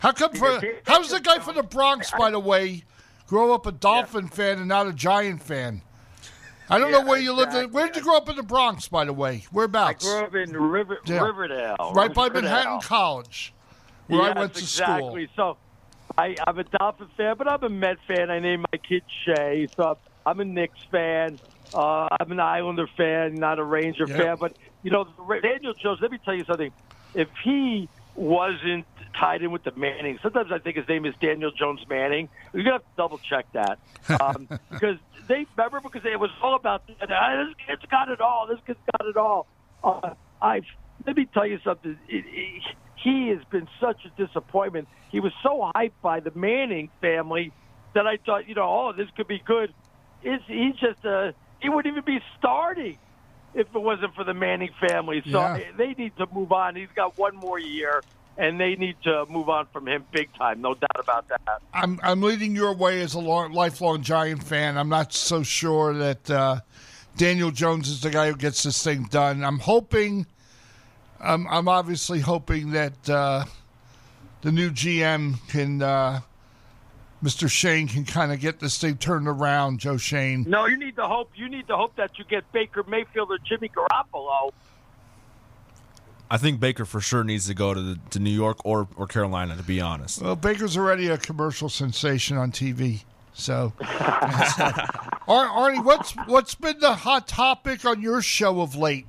[0.00, 2.84] How come for how's the guy from the Bronx by the way
[3.26, 5.82] grow up a Dolphin fan and not a Giant fan?
[6.68, 7.52] I don't know where you lived.
[7.72, 9.44] Where did you grow up in the Bronx, by the way?
[9.44, 10.04] I Whereabouts?
[10.04, 11.20] grew up in River, Yeah.
[11.20, 12.42] Riverdale, right by Riverdale.
[12.50, 13.52] Manhattan College,
[14.08, 15.28] where I went to exactly.
[15.34, 15.54] school.
[15.54, 15.56] So
[16.18, 18.30] I, I'm a Dolphin fan, but I'm a Met fan.
[18.30, 19.68] I named my kid Shay.
[19.76, 21.38] So I'm a Knicks fan.
[21.72, 24.16] Uh, I'm an Islander fan, not a Ranger Yeah.
[24.18, 24.36] fan.
[24.38, 25.06] But, you know,
[25.42, 26.70] Daniel Jones, let me tell you something.
[27.14, 28.86] If he wasn't
[29.18, 32.28] tied in with the Manning, sometimes I think his name is Daniel Jones Manning.
[32.52, 33.78] You're to have to double check that.
[34.20, 34.96] Um, because
[35.28, 36.82] they remember because it was all about.
[37.00, 38.46] Ah, this kid's got it all.
[38.48, 39.46] This kid's got it all.
[39.82, 40.60] Uh, I
[41.06, 41.98] let me tell you something.
[42.08, 42.62] It, it,
[43.02, 44.88] he has been such a disappointment.
[45.10, 47.52] He was so hyped by the Manning family
[47.94, 49.72] that I thought, you know, oh, this could be good.
[50.22, 52.98] Is he's just uh, he wouldn't even be starting
[53.54, 55.22] if it wasn't for the Manning family.
[55.30, 55.58] So Yeah.
[55.76, 56.76] they need to move on.
[56.76, 58.02] He's got one more year,
[58.38, 60.60] and they need to move on from him big time.
[60.62, 61.60] No doubt about that.
[61.74, 64.78] I'm I'm leading your way as a long, lifelong Giant fan.
[64.78, 66.60] I'm not so sure that uh,
[67.16, 69.44] Daniel Jones is the guy who gets this thing done.
[69.44, 70.26] I'm hoping.
[71.22, 73.44] I'm I'm obviously hoping that uh,
[74.42, 76.20] the new GM can, uh,
[77.22, 77.48] Mr.
[77.48, 79.78] Schoen, can kind of get this thing turned around.
[79.78, 80.44] Joe Schoen.
[80.48, 81.30] No, you need to hope.
[81.36, 84.50] You need to hope that you get Baker Mayfield or Jimmy Garoppolo.
[86.30, 89.06] I think Baker for sure needs to go to the, to New York or, or
[89.06, 89.54] Carolina.
[89.56, 93.04] To be honest, Well, Baker's already a commercial sensation on TV.
[93.34, 93.86] So, Ar-
[95.28, 99.06] Arnie, what's what's been the hot topic on your show of late?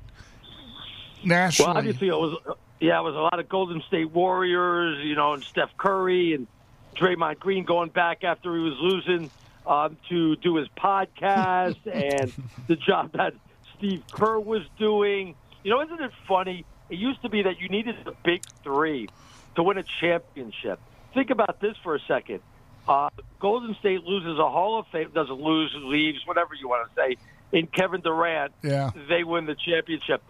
[1.26, 2.58] Nationally, Well, obviously it was.
[2.80, 6.48] Yeah, it was a lot of Golden State Warriors, you know, and Steph Curry and
[6.96, 9.32] Draymond Green going back after he was losing
[9.66, 12.34] um, to do his podcast and
[12.68, 13.34] the job that
[13.78, 15.36] Steve Kerr was doing.
[15.64, 16.66] You know, isn't it funny?
[16.90, 19.08] It used to be that you needed the big three
[19.56, 20.80] to win a championship.
[21.14, 22.42] Think about this for a second.
[22.88, 23.10] Uh,
[23.40, 27.16] Golden State loses a Hall of Fame, doesn't lose, leaves, whatever you want to say,
[27.58, 28.52] in Kevin Durant.
[28.62, 28.92] Yeah.
[29.08, 30.22] They win the championship.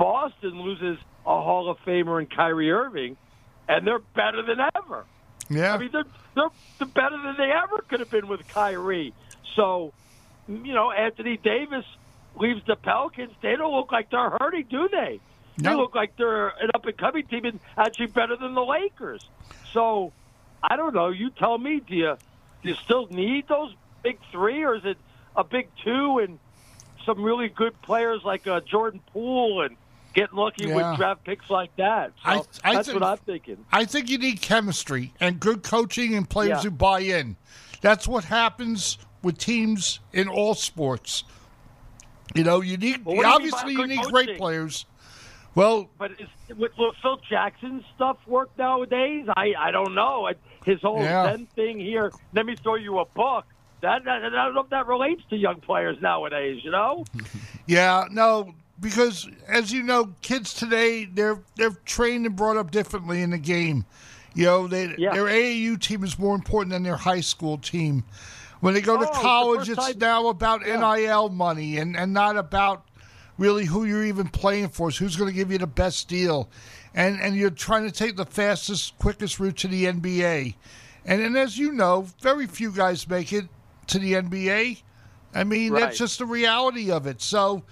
[0.00, 3.18] Boston loses a Hall of Famer in Kyrie Irving,
[3.68, 5.04] and they're better than ever.
[5.50, 9.12] yeah, I mean, they're, they're, they're better than they ever could have been with Kyrie.
[9.54, 9.92] So,
[10.48, 11.84] you know, Anthony Davis
[12.34, 13.32] leaves the Pelicans.
[13.42, 15.20] They don't look like they're hurting, do they?
[15.58, 19.22] They look like they're an up and coming team and actually better than the Lakers.
[19.74, 20.14] So,
[20.62, 21.10] I don't know.
[21.10, 21.80] You tell me.
[21.86, 22.16] Do you
[22.62, 24.96] do you still need those big three, or is it
[25.36, 26.38] a big two and
[27.04, 29.76] some really good players like uh, Jordan Poole and
[30.14, 30.90] getting lucky Yeah.
[30.90, 32.12] with draft picks like that?
[32.24, 33.64] So I- I that's think- what I'm thinking.
[33.72, 36.62] I think you need chemistry and good coaching and players Yeah.
[36.62, 37.36] who buy in.
[37.80, 41.24] That's what happens with teams in all sports.
[42.34, 44.86] You know, you need Well, you obviously you good need great players.
[45.54, 49.26] Well, But is, with, Phil Jackson's stuff work nowadays?
[49.36, 50.30] I, I don't know.
[50.64, 51.24] His whole Yeah.
[51.32, 53.46] Zen thing here, let me throw you a book.
[53.80, 57.04] That, that, I don't know if that relates to young players nowadays, you know?
[57.66, 63.22] Yeah, no, because as you know, kids today they're they're trained and brought up differently
[63.22, 63.84] in the game.
[64.34, 65.12] You know, they, Yeah.
[65.12, 68.04] their AAU team is more important than their high school team.
[68.60, 72.84] When they go Oh, to college, it's now about NIL money and, and not about
[73.38, 74.90] really who you're even playing for.
[74.90, 76.48] Who's going to give you the best deal,
[76.94, 80.54] and and you're trying to take the fastest, quickest route to the NBA.
[81.06, 83.46] And and as you know, very few guys make it
[83.88, 84.82] to the NBA.
[85.34, 85.80] I mean, Right.
[85.80, 87.22] that's just the reality of it.
[87.22, 87.62] So,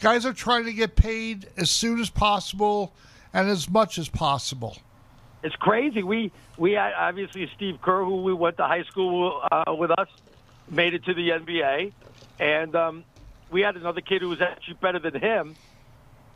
[0.00, 2.92] guys are trying to get paid as soon as possible
[3.32, 4.78] and as much as possible.
[5.42, 6.02] It's crazy.
[6.02, 10.08] We we had obviously Steve Kerr, who we went to high school uh, with us,
[10.70, 11.92] made it to the NBA,
[12.40, 13.04] and um,
[13.50, 15.54] we had another kid who was actually better than him.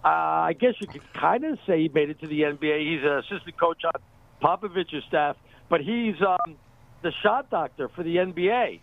[0.04, 2.80] Uh, I guess you could kind of say he made it to the NBA.
[2.80, 3.92] He's an assistant coach on
[4.40, 5.36] Popovich's staff,
[5.68, 6.56] but he's um,
[7.02, 8.80] the shot doctor for the NBA.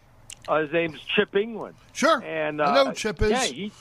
[0.48, 1.74] Uh, his name's Chip Engelland.
[1.94, 3.32] Sure, And uh, I know Chip is.
[3.32, 3.72] Yeah, he.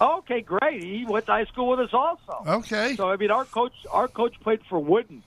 [0.00, 0.80] Okay, great.
[0.80, 2.44] He went to high school with us also.
[2.46, 2.96] Okay.
[2.96, 5.22] So I mean, our coach, our coach played for Wooden,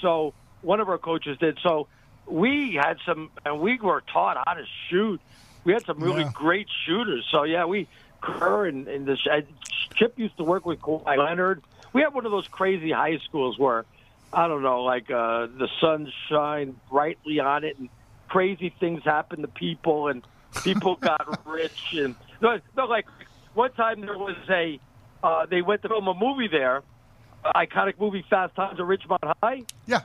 [0.00, 1.58] so one of our coaches did.
[1.62, 1.88] So
[2.26, 5.20] we had some, and we were taught how to shoot.
[5.64, 6.30] We had some really Yeah.
[6.34, 7.26] great shooters.
[7.30, 7.88] So yeah, we
[8.20, 9.40] Kerr and, and the uh,
[9.94, 11.62] Chip used to work with Kawhi Leonard.
[11.92, 13.84] We had one of those crazy high schools where
[14.32, 17.88] I don't know, like uh, the sun shine brightly on it, and
[18.28, 20.22] crazy things happen to people, and
[20.62, 23.06] people got rich, and no, no, like
[23.54, 24.78] one time there was a
[25.22, 26.82] uh, they went to film a movie there,
[27.44, 30.00] iconic movie Fast Times at Ridgemont High, Yeah.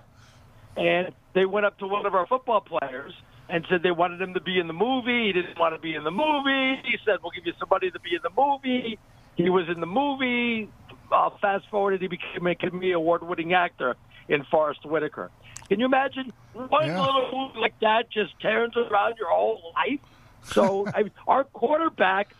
[0.75, 3.13] and they went up to one of our football players
[3.47, 5.27] and said they wanted him to be in the movie.
[5.27, 6.81] He didn't want to be in the movie.
[6.85, 8.97] He said, "We'll give you somebody to be in the movie."
[9.35, 10.69] He was in the movie.
[11.11, 13.95] Uh, fast forwarded, he became a Academy Award-winning actor
[14.27, 15.29] in Forest Whitaker.
[15.69, 16.99] Can you imagine one Yeah.
[16.99, 19.99] little movie like that just turns around your whole life?
[20.43, 22.33] So I, our quarterback,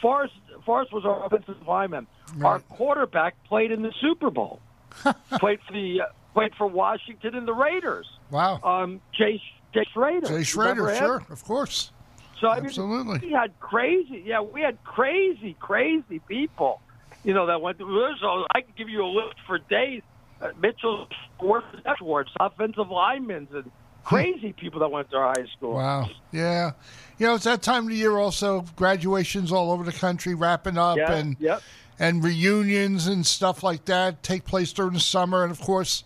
[0.00, 2.06] Forest, Forest was our offensive lineman.
[2.42, 4.60] Our quarterback played in the Super Bowl.
[5.38, 8.06] played for the uh, played for Washington and the Raiders.
[8.30, 8.60] Wow.
[8.62, 9.40] Um, Jay
[9.74, 10.26] Jay Schroeder.
[10.26, 11.92] Jay Schroeder, sure, of course.
[12.40, 13.18] So I mean, Absolutely.
[13.18, 14.22] we had crazy.
[14.24, 16.80] Yeah, we had crazy, crazy people.
[17.24, 17.78] You know that went.
[17.78, 20.02] through So I can give you a list for days.
[20.40, 21.08] Uh, Mitchell
[21.40, 23.70] Schwartz, offensive linemen, and
[24.08, 25.74] crazy people that went to our high school.
[25.74, 26.08] Wow.
[26.32, 26.72] Yeah.
[27.18, 30.78] You know, it's that time of the year also, graduations all over the country wrapping
[30.78, 31.62] up Yeah, and yep.
[31.98, 35.42] and reunions and stuff like that take place during the summer.
[35.42, 36.04] And of course,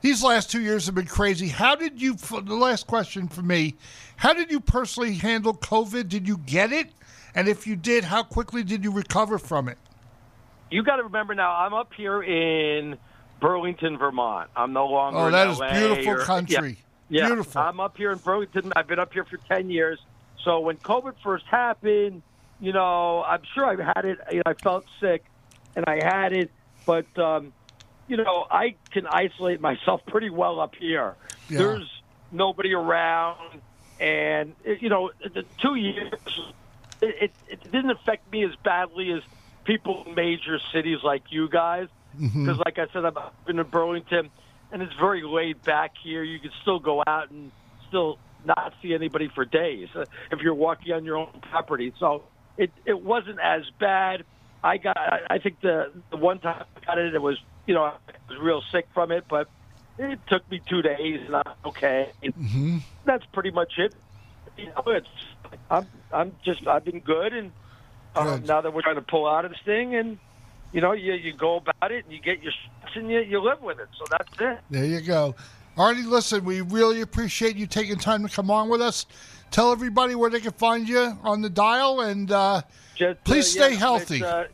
[0.00, 1.48] these last two years have been crazy.
[1.48, 3.74] How did you, the last question for me,
[4.16, 6.08] how did you personally handle COVID?
[6.08, 6.90] Did you get it?
[7.34, 9.78] And if you did, how quickly did you recover from it?
[10.70, 11.54] You got to remember now.
[11.56, 12.96] I'm up here in
[13.40, 14.50] Burlington, Vermont.
[14.56, 15.18] I'm no longer.
[15.18, 16.70] Oh, in that is LA beautiful or- country.
[16.70, 17.60] Yeah, Beautiful.
[17.60, 18.72] I'm up here in Burlington.
[18.74, 19.98] I've been up here for ten years.
[20.42, 22.22] So when COVID first happened,
[22.60, 24.18] you know, I'm sure I had it.
[24.30, 25.24] You know, I felt sick,
[25.76, 26.50] and I had it.
[26.86, 27.52] But um,
[28.08, 31.14] you know, I can isolate myself pretty well up here.
[31.48, 31.58] Yeah.
[31.58, 33.60] There's nobody around,
[34.00, 36.12] and you know, the two years,
[37.00, 39.22] it, it, it didn't affect me as badly as
[39.64, 41.88] people in major cities like you guys.
[42.18, 44.30] Because, like I said, I've been in Burlington,
[44.72, 46.22] and it's very laid back here.
[46.22, 47.50] You can still go out and
[47.88, 51.92] still not see anybody for days uh, if you're walking on your own property.
[51.98, 52.24] So
[52.56, 54.24] it it wasn't as bad.
[54.62, 54.96] I got.
[54.96, 57.94] I I think the the one time I got it, it was you know I
[58.28, 59.48] was real sick from it, but
[59.98, 62.10] it took me two days, and I'm okay.
[62.22, 62.78] Mm-hmm.
[63.04, 63.94] That's pretty much it.
[64.56, 65.08] You know, it's
[65.70, 67.52] I'm I'm just I've been good, and
[68.16, 70.18] um, now that we're trying to pull out of this thing, and
[70.74, 73.40] you know you you go about it and you get your shots and you you
[73.40, 73.88] live with it.
[73.96, 74.58] So that's it.
[74.70, 75.34] There you go.
[75.78, 79.06] Artie, listen, we really appreciate you taking time to come on with us.
[79.50, 82.62] Tell everybody where they can find you on the dial, and uh,
[82.96, 84.24] Just, Please uh, stay yeah, healthy.
[84.24, 84.44] uh,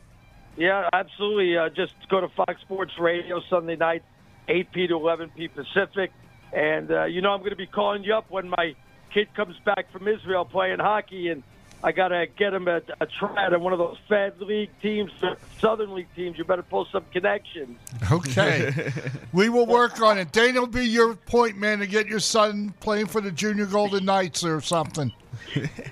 [0.57, 1.57] yeah, absolutely.
[1.57, 4.03] Uh, just go to Fox Sports Radio Sunday night,
[4.47, 6.11] 8 p to 11 p Pacific,
[6.53, 8.75] and uh, you know I'm going to be calling you up when my
[9.11, 11.41] kid comes back from Israel playing hockey, and
[11.83, 15.11] I got to get him a, a try at one of those Fed League teams,
[15.59, 16.37] Southern League teams.
[16.37, 17.77] You better pull some connections.
[18.11, 18.91] okay,
[19.33, 20.31] we will work on it.
[20.31, 24.05] Dana will be your point man to get your son playing for the Junior Golden
[24.05, 25.11] Knights or something.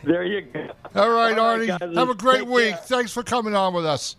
[0.03, 0.69] There you go.
[0.95, 1.69] All right, All Artie.
[1.69, 1.95] right, guys.
[1.95, 2.75] have a great week.
[2.75, 2.77] care.
[2.83, 4.15] Thanks for coming on with us.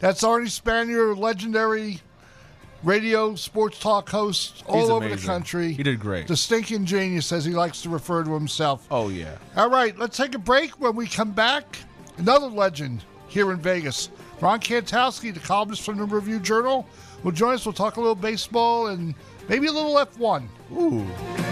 [0.00, 2.00] That's Arnie Spanier, legendary
[2.82, 5.72] radio sports talk host all He's over the country.
[5.72, 6.28] He did great.
[6.28, 8.86] The stinking genius, as he likes to refer to himself.
[8.90, 9.36] Oh yeah.
[9.56, 10.80] All right, let's take a break.
[10.80, 11.78] When we come back,
[12.18, 14.10] another legend here in Vegas.
[14.40, 16.86] Ron Kantowski, the columnist from the Review Journal,
[17.22, 17.64] will join us.
[17.64, 19.14] We'll talk a little baseball and
[19.48, 20.46] maybe a little F1.
[20.72, 21.51] Ooh.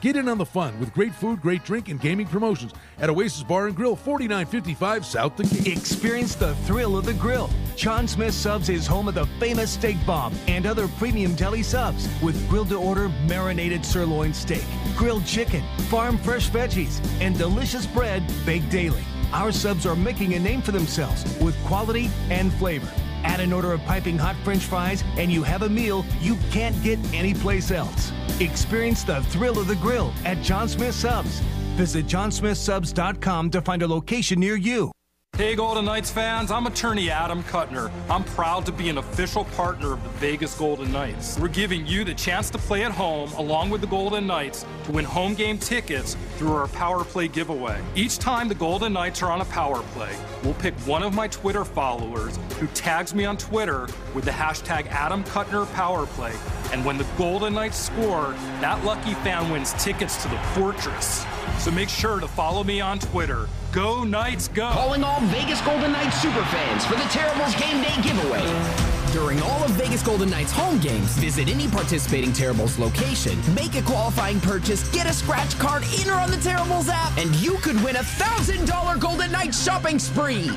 [0.00, 3.42] Get in on the fun with great food, great drink, and gaming promotions at Oasis
[3.42, 5.72] Bar and Grill, 4955 South Decatur.
[5.72, 7.50] Experience the thrill of the grill.
[7.74, 12.08] Jon Smith Subs is home of the famous steak bomb and other premium deli subs
[12.22, 14.64] with grilled to order marinated sirloin steak,
[14.96, 19.02] grilled chicken, farm fresh veggies, and delicious bread baked daily.
[19.32, 22.88] Our subs are making a name for themselves with quality and flavor.
[23.24, 26.80] Add an order of piping hot french fries, and you have a meal you can't
[26.82, 28.12] get anyplace else.
[28.40, 31.40] Experience the thrill of the grill at Jon Smith Subs.
[31.76, 34.90] Visit jonsmithsubs.com to find a location near you.
[35.38, 37.92] Hey, Golden Knights fans, I'm attorney Adam Kutner.
[38.10, 41.38] I'm proud to be an official partner of the Vegas Golden Knights.
[41.38, 44.90] We're giving you the chance to play at home along with the Golden Knights to
[44.90, 47.80] win home game tickets through our Power Play giveaway.
[47.94, 51.28] Each time the Golden Knights are on a Power Play, we'll pick one of my
[51.28, 56.34] Twitter followers who tags me on Twitter with the hashtag Adam Kutner Power Play.
[56.72, 61.24] And when the Golden Knights score, that lucky fan wins tickets to the Fortress.
[61.58, 63.48] So make sure to follow me on Twitter.
[63.78, 64.68] Go Knights, go!
[64.70, 68.42] Calling all Vegas Golden Knights superfans for the Terribles Game Day giveaway.
[69.12, 73.82] During all of Vegas Golden Knights home games, visit any participating Terribles location, make a
[73.82, 77.76] qualifying purchase, get a scratch card in or on the Terribles app, and you could
[77.84, 80.48] win a $1,000 Golden Knights shopping spree.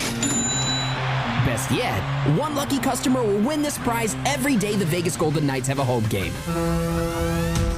[1.46, 2.02] Best yet,
[2.36, 5.84] one lucky customer will win this prize every day the Vegas Golden Knights have a
[5.84, 6.34] home game.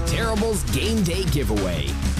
[0.07, 1.87] Terribles Game Day giveaway.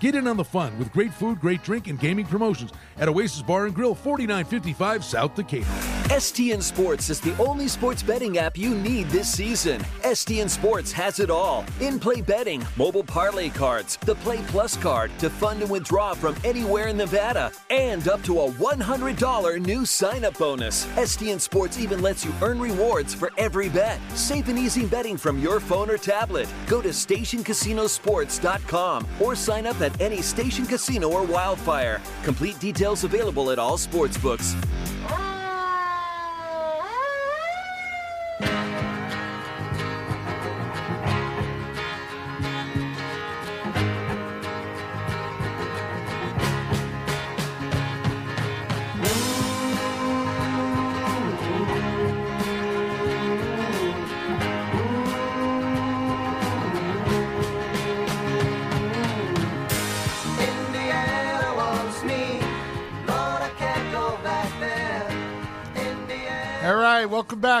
[0.00, 3.42] Get in on the fun with great food, great drink, and gaming promotions at Oasis
[3.42, 5.66] Bar and Grill, 4955 South Decatur.
[6.10, 9.80] STN Sports is the only sports betting app you need this season.
[10.02, 15.12] STN Sports has it all in play betting, mobile parlay cards, the Play Plus card
[15.18, 20.24] to fund and withdraw from anywhere in Nevada, and up to a $100 new sign
[20.24, 20.86] up bonus.
[20.96, 24.00] STN Sports even lets you earn rewards for every bet.
[24.16, 26.48] Safe and easy betting from your phone or tablet.
[26.66, 32.00] Go to stationcasinosports.com or sign up at any station casino or wildfire.
[32.22, 34.16] Complete details available at all sports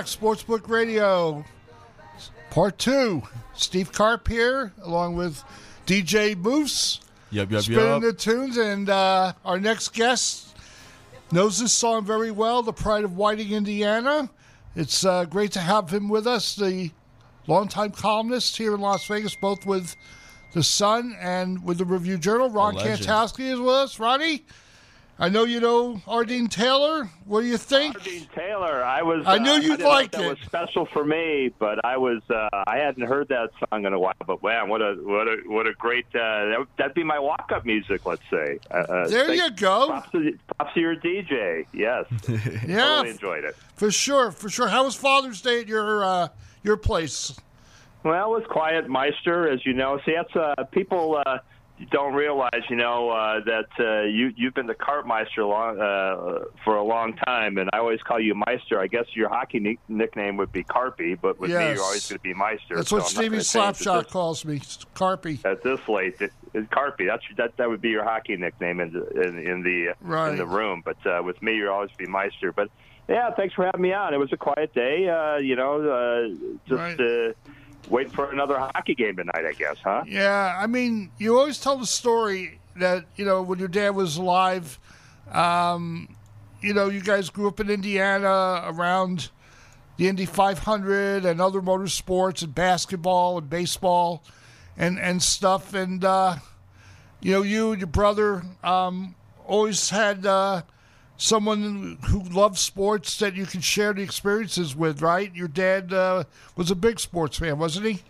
[0.00, 1.44] back, Sportsbook Radio,
[2.48, 3.22] part two.
[3.54, 5.44] Steve Carp here, along with
[5.84, 7.00] DJ Moose,
[7.32, 8.00] Yep, yep, spinning yep.
[8.00, 10.56] the tunes, and uh, our next guest
[11.32, 14.30] knows this song very well, "The Pride of Whiting, Indiana."
[14.74, 16.90] It's uh, great to have him with us, the
[17.46, 19.96] longtime columnist here in Las Vegas, both with
[20.54, 22.48] the Sun and with the Review Journal.
[22.48, 22.74] Ron.
[22.74, 23.98] Kantowski is with us.
[23.98, 24.46] Ronnie,
[25.22, 27.04] I know you know Ardeen Taylor.
[27.26, 27.98] What do you think?
[27.98, 29.22] Ardeen Taylor, I was.
[29.26, 30.28] I knew uh, you'd didn't like if that it.
[30.30, 32.22] was special for me, but I was.
[32.30, 34.14] Uh, I hadn't heard that song in a while.
[34.26, 36.06] But man, what a what a what a great.
[36.14, 38.06] Uh, that, that'd be my walk up music.
[38.06, 38.58] Let's say.
[38.70, 39.88] Uh, uh, There thank- you go.
[39.88, 41.66] Props to, props to your DJ.
[41.74, 42.06] Yes.
[42.66, 42.78] Yeah.
[42.86, 43.56] Totally enjoyed it.
[43.76, 44.68] For sure, for sure.
[44.68, 46.28] How was Father's Day at your uh,
[46.62, 47.38] your place?
[48.04, 50.00] Well, it was quiet, Meister, as you know.
[50.06, 51.38] See, that's uh, people uh,
[51.90, 56.76] don't realize, you know, uh, that uh, you you've been the Carpmeister long, uh, for
[56.76, 58.78] a long time, and I always call you Meister.
[58.78, 62.18] I guess your hockey nick- nickname would be Carpy, but with me, you're always going
[62.18, 62.76] to be Meister.
[62.76, 64.58] That's so what I'm Stevie gonna change it Slapshot calls me,
[64.94, 65.44] Carpy.
[65.44, 67.06] At this late, it, it, Carpy.
[67.06, 67.56] That's that.
[67.56, 70.30] That would be your hockey nickname in the in, in the Right.
[70.30, 70.82] in the room.
[70.84, 72.52] But uh, with me, you're always be Meister.
[72.52, 72.70] But
[73.08, 74.12] yeah, thanks for having me on.
[74.12, 75.08] It was a quiet day.
[75.08, 77.00] Uh, you know, uh, just.
[77.00, 77.32] Uh,
[77.88, 80.04] Waiting for another hockey game tonight, I guess, huh?
[80.06, 84.16] Yeah, I mean, you always tell the story that you know when your dad was
[84.16, 84.78] alive.
[85.32, 86.16] Um,
[86.60, 89.30] you know, you guys grew up in Indiana around
[89.96, 94.22] the Indy 500 and other motorsports and basketball and baseball
[94.76, 95.74] and and stuff.
[95.74, 96.36] And uh,
[97.20, 99.14] you know, you and your brother um,
[99.46, 100.62] always had uh,
[101.20, 105.32] someone who loves sports that you can share the experiences with, right?
[105.34, 106.24] Your dad uh,
[106.56, 108.00] was a big sports fan, wasn't he?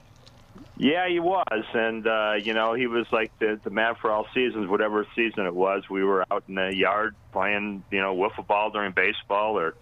[0.77, 4.27] Yeah, he was, and uh, you know he was like the the man for all
[4.33, 4.67] seasons.
[4.67, 8.71] Whatever season it was, we were out in the yard playing, you know, wiffle ball
[8.71, 9.75] during baseball, or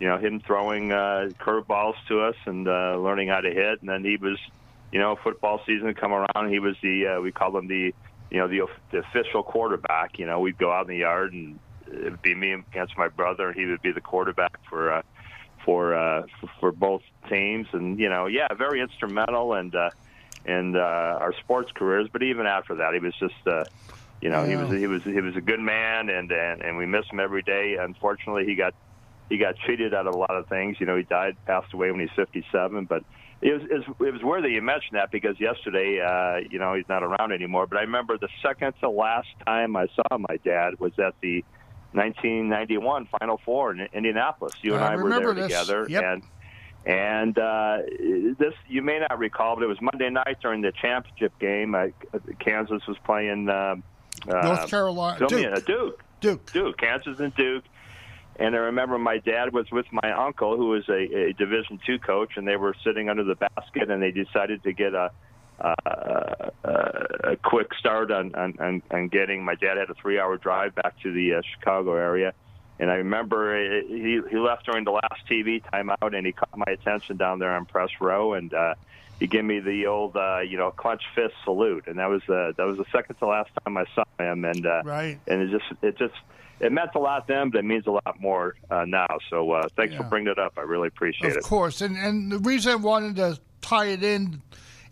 [0.00, 3.80] you know him throwing uh, curveballs to us and uh, learning how to hit.
[3.80, 4.38] And then he was,
[4.92, 6.50] you know, football season come around.
[6.50, 7.92] He was the uh, we called him the,
[8.30, 10.18] you know, the, the official quarterback.
[10.18, 13.48] You know, we'd go out in the yard and it'd be me against my brother,
[13.48, 14.92] and he would be the quarterback for.
[14.92, 15.02] Uh,
[15.64, 16.22] for uh
[16.60, 19.90] for, both teams and you know yeah very instrumental and uh
[20.46, 22.08] in uh, our sports careers.
[22.12, 23.64] But even after that, he was just, uh,
[24.20, 26.86] you know, he was he was he was a good man, and, and and we
[26.86, 27.76] miss him every day.
[27.78, 28.72] Unfortunately, he got
[29.28, 30.76] he got cheated out of a lot of things.
[30.80, 32.86] You know, he died, passed away when he's 57.
[32.86, 33.02] But
[33.42, 36.74] it was it was, it was worthy you mentioned that because yesterday, uh, you know,
[36.74, 37.66] he's not around anymore.
[37.66, 41.44] But I remember the second to last time I saw my dad was at the
[41.96, 44.54] 1991 Final Four in Indianapolis.
[44.62, 45.44] You and I I, were there this.
[45.44, 46.02] together, Yep.
[46.04, 46.22] and
[46.86, 47.78] and uh,
[48.38, 51.74] this you may not recall, but it was Monday night during the championship game.
[51.74, 51.88] Uh,
[52.38, 53.74] Kansas was playing uh,
[54.28, 55.52] uh, North Carolina- fill Duke.
[55.52, 56.02] uh, Duke.
[56.20, 56.52] Duke.
[56.52, 56.76] Duke.
[56.78, 57.64] Kansas and Duke.
[58.38, 61.98] And I remember my dad was with my uncle, who was a, a Division two
[61.98, 65.10] coach, and they were sitting under the basket, and they decided to get a
[65.60, 65.74] uh,
[66.64, 69.44] a, a quick start on, on, on, getting.
[69.44, 72.34] My dad had a three-hour drive back to the uh, Chicago area,
[72.78, 76.56] and I remember uh, he he left during the last TV timeout, and he caught
[76.56, 78.74] my attention down there on press row, and uh,
[79.18, 82.52] he gave me the old uh, you know clench fist salute, and that was uh,
[82.56, 85.50] that was the second to last time I saw him, and uh, right, and it
[85.50, 86.14] just it just
[86.60, 89.06] it meant a lot then, but it means a lot more uh, now.
[89.30, 90.02] So uh, thanks Yeah.
[90.02, 90.54] for bringing it up.
[90.58, 91.38] I really appreciate Of it.
[91.38, 94.42] Of course, and and the reason I wanted to tie it in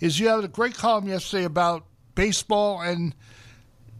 [0.00, 1.84] is you had a great column yesterday about
[2.14, 3.14] baseball and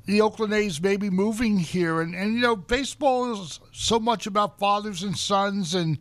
[0.06, 4.58] the Oakland A's maybe moving here, and and you know baseball is so much about
[4.58, 5.98] fathers and sons, and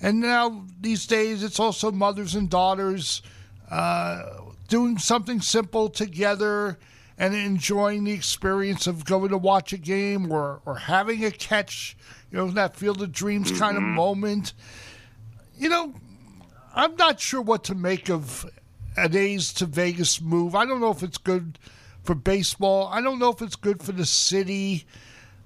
[0.00, 3.22] and now these days it's also mothers and daughters
[3.70, 4.22] uh,
[4.68, 6.78] doing something simple together
[7.18, 11.96] and enjoying the experience of going to watch a game or or having a catch,
[12.30, 14.52] you know that field of dreams kind of moment.
[15.56, 15.94] You know,
[16.74, 18.46] I'm not sure what to make of
[18.96, 20.54] an A's to Vegas move.
[20.54, 21.58] I don't know if it's good
[22.02, 22.88] for baseball.
[22.88, 24.86] I don't know if it's good for the city.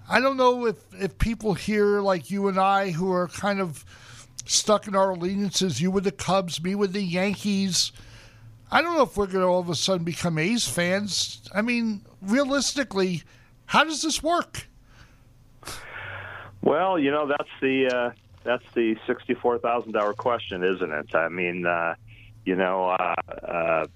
[0.08, 3.84] I don't know if, if people here like you and I who are kind of
[4.44, 7.92] stuck in our allegiances, you with the Cubs, me with the Yankees.
[8.70, 11.42] I don't know if we're going to all of a sudden become A's fans.
[11.54, 13.22] I mean, realistically,
[13.66, 14.66] how does this work?
[16.62, 18.10] Well, you know that's the uh,
[18.44, 21.14] that's the sixty-four thousand dollar question, isn't it?
[21.14, 21.94] I mean, uh,
[22.48, 23.14] you know, uh,
[23.46, 23.86] uh,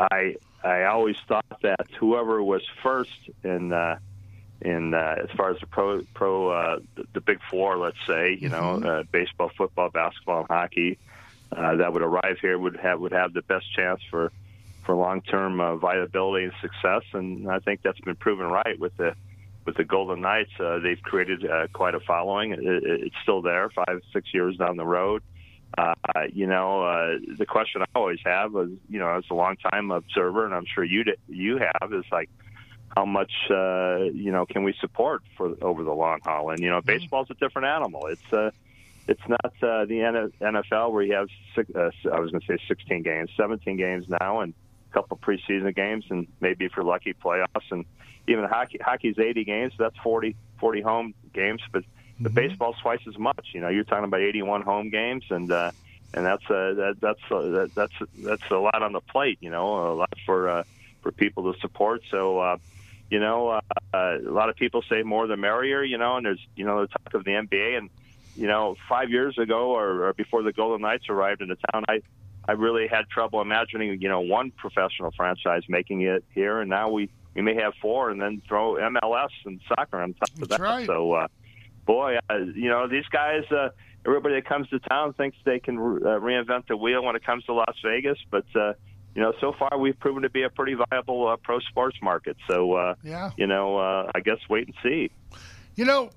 [0.00, 0.34] I
[0.64, 4.00] I always thought that whoever was first in uh,
[4.60, 8.36] in uh, as far as the pro pro uh, the, the big four, let's say,
[8.40, 10.98] you know, uh, baseball, football, basketball, and hockey,
[11.52, 14.32] uh, that would arrive here would have would have the best chance for
[14.84, 18.96] for long term uh, viability and success, and I think that's been proven right with
[18.96, 19.14] the
[19.66, 20.50] with the Golden Knights.
[20.58, 22.54] Uh, they've created uh, quite a following.
[22.54, 25.22] It, it, it's still there, five six years down the road.
[25.22, 25.30] Uh,
[26.32, 29.90] you know, uh, the question I always have is, you know, as a long time
[29.90, 32.30] observer, and I'm sure you you have, is like,
[32.96, 36.50] how much uh, you know can we support for over the long haul?
[36.50, 38.06] And you know, baseball's a different animal.
[38.06, 38.50] It's uh,
[39.08, 42.58] it's not uh, the NFL where you have six, uh, I was going to say
[42.68, 44.54] 16 games, 17 games now, and
[44.90, 47.84] a couple preseason games, and maybe if you're lucky, playoffs, and
[48.28, 48.78] even hockey.
[48.80, 51.84] Hockey's 80 games, so that's 40 40 home games, but
[52.20, 53.48] the baseball's twice as much.
[53.52, 55.70] You know, you're talking about 81 home games, and uh,
[56.14, 59.38] and that's uh, that, that's uh, that, that's that's a lot on the plate.
[59.40, 60.62] You know, a lot for uh,
[61.02, 62.02] for people to support.
[62.10, 62.38] So.
[62.38, 62.56] Uh,
[63.10, 63.60] you know, uh,
[63.92, 66.82] uh, a lot of people say more the merrier, you know, and there's, you know,
[66.82, 67.76] the talk of the NBA.
[67.76, 67.90] And,
[68.36, 71.84] you know, five years ago or, or before the Golden Knights arrived in the town,
[71.88, 72.02] I,
[72.46, 76.60] I really had trouble imagining, you know, one professional franchise making it here.
[76.60, 80.30] And now we, we may have four and then throw MLS and soccer on top
[80.30, 80.60] of That's that.
[80.60, 80.86] right.
[80.86, 81.28] So, uh,
[81.86, 83.70] boy, uh, you know, these guys, uh,
[84.06, 85.80] everybody that comes to town thinks they can uh,
[86.20, 88.18] reinvent the wheel when it comes to Las Vegas.
[88.30, 88.74] But, uh,
[89.14, 92.36] you know, so far we've proven to be a pretty viable uh, pro sports market.
[92.48, 93.30] So, uh, Yeah.
[93.36, 95.10] you know, uh, I guess wait and see.
[95.74, 96.10] You know,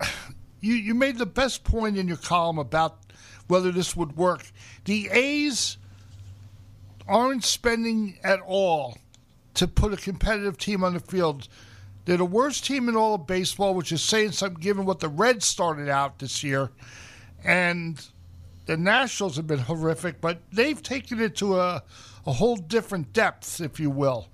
[0.60, 2.98] you you made the best point in your column about
[3.48, 4.50] whether this would work.
[4.84, 5.76] The A's
[7.06, 8.96] aren't spending at all
[9.54, 11.48] to put a competitive team on the field.
[12.04, 15.08] They're the worst team in all of baseball, which is saying something given what the
[15.08, 16.70] Reds started out this year.
[17.42, 18.04] And
[18.66, 21.82] the Nationals have been horrific, but they've taken it to a,
[22.26, 24.28] a whole different depth, if you will.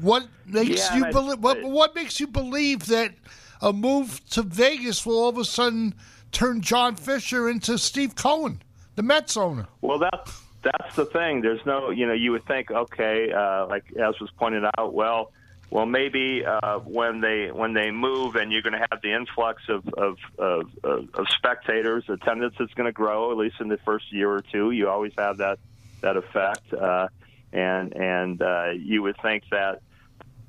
[0.00, 1.38] What makes Yeah, you believe?
[1.38, 3.14] What, what makes you believe that
[3.62, 5.94] a move to Vegas will all of a sudden
[6.30, 8.62] turn John Fisher into Steve Cohen,
[8.96, 9.66] the Mets owner?
[9.80, 11.40] Well, that's that's the thing.
[11.40, 15.32] There's no, you know, you would think, okay, uh, like as was pointed out, well,
[15.70, 19.62] well, maybe uh, when they when they move and you're going to have the influx
[19.68, 23.78] of of, of, of, of spectators, attendance is going to grow at least in the
[23.78, 24.70] first year or two.
[24.70, 25.58] You always have that
[26.00, 27.08] that effect, uh,
[27.52, 29.82] and and uh, you would think that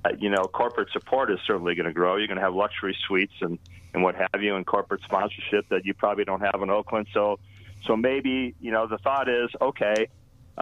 [0.05, 2.15] uh, you know, corporate support is certainly going to grow.
[2.15, 3.59] You're going to have luxury suites and,
[3.93, 7.07] and what have you, and corporate sponsorship that you probably don't have in Oakland.
[7.13, 7.39] So,
[7.85, 10.07] so maybe you know the thought is okay.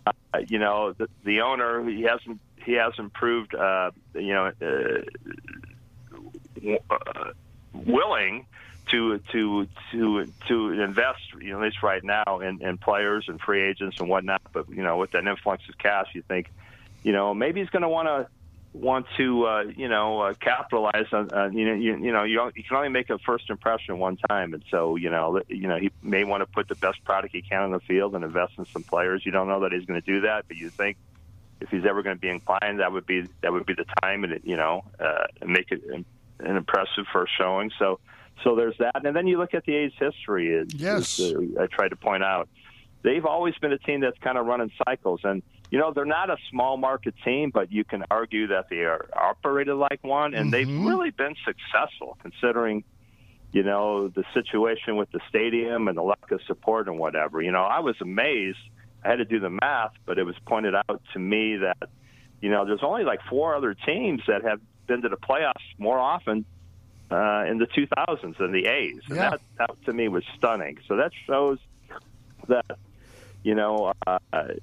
[0.05, 0.11] Uh,
[0.47, 4.99] you know, the, the owner he hasn't he hasn't proved uh, you know uh,
[6.91, 7.31] uh,
[7.73, 8.45] willing
[8.91, 13.39] to to to to invest you know at least right now in, in players and
[13.39, 14.41] free agents and whatnot.
[14.51, 16.51] But you know, with that influx of cash, you think
[17.03, 18.27] you know maybe he's going to want to
[18.73, 22.51] want to uh, you know uh, capitalize on uh, you know you, you know you,
[22.53, 25.77] you can only make a first impression one time and so you know you know
[25.77, 28.53] he may want to put the best product he can on the field and invest
[28.57, 30.97] in some players you don't know that he's going to do that but you think
[31.61, 34.23] if he's ever going to be inclined that would be that would be the time
[34.23, 36.05] and it, you know uh, make it an
[36.39, 37.71] an impressive first showing.
[37.79, 37.99] So
[38.43, 39.03] so there's that.
[39.05, 40.63] And then you look at the A's history.
[40.75, 41.19] Yes.
[41.19, 42.47] uh, I tried to point out
[43.03, 45.21] they've always been a team that's kind of running cycles.
[45.23, 45.41] And
[45.71, 49.05] you know they're not a small market team but you can argue that they are
[49.13, 52.85] operated like one and they've really been successful considering
[53.51, 57.41] you know the situation with the stadium and the lack of support and whatever.
[57.41, 58.59] You know i was amazed
[59.07, 61.89] I had to do the math, but it was pointed out to me that
[62.41, 65.97] you know there's only like four other teams that have been to the playoffs more
[65.97, 66.45] often
[67.09, 69.29] uh, in the 2000s than the A's, and Yeah.
[69.29, 70.75] that that to me was stunning.
[70.87, 71.57] So that shows
[72.49, 72.77] that
[73.43, 74.17] you know uh,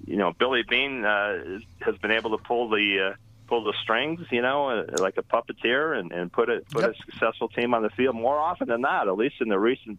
[0.07, 3.15] you know Billy Beane uh, has been able to pull the uh,
[3.49, 6.91] pull the strings, you know, uh, like a puppeteer, and, and put it put Yep.
[6.91, 9.99] a successful team on the field more often than not, at least in the recent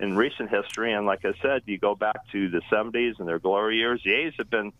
[0.00, 0.92] in recent history.
[0.92, 4.00] And like I said, you go back to the 70s and their glory years.
[4.04, 4.72] The A's have been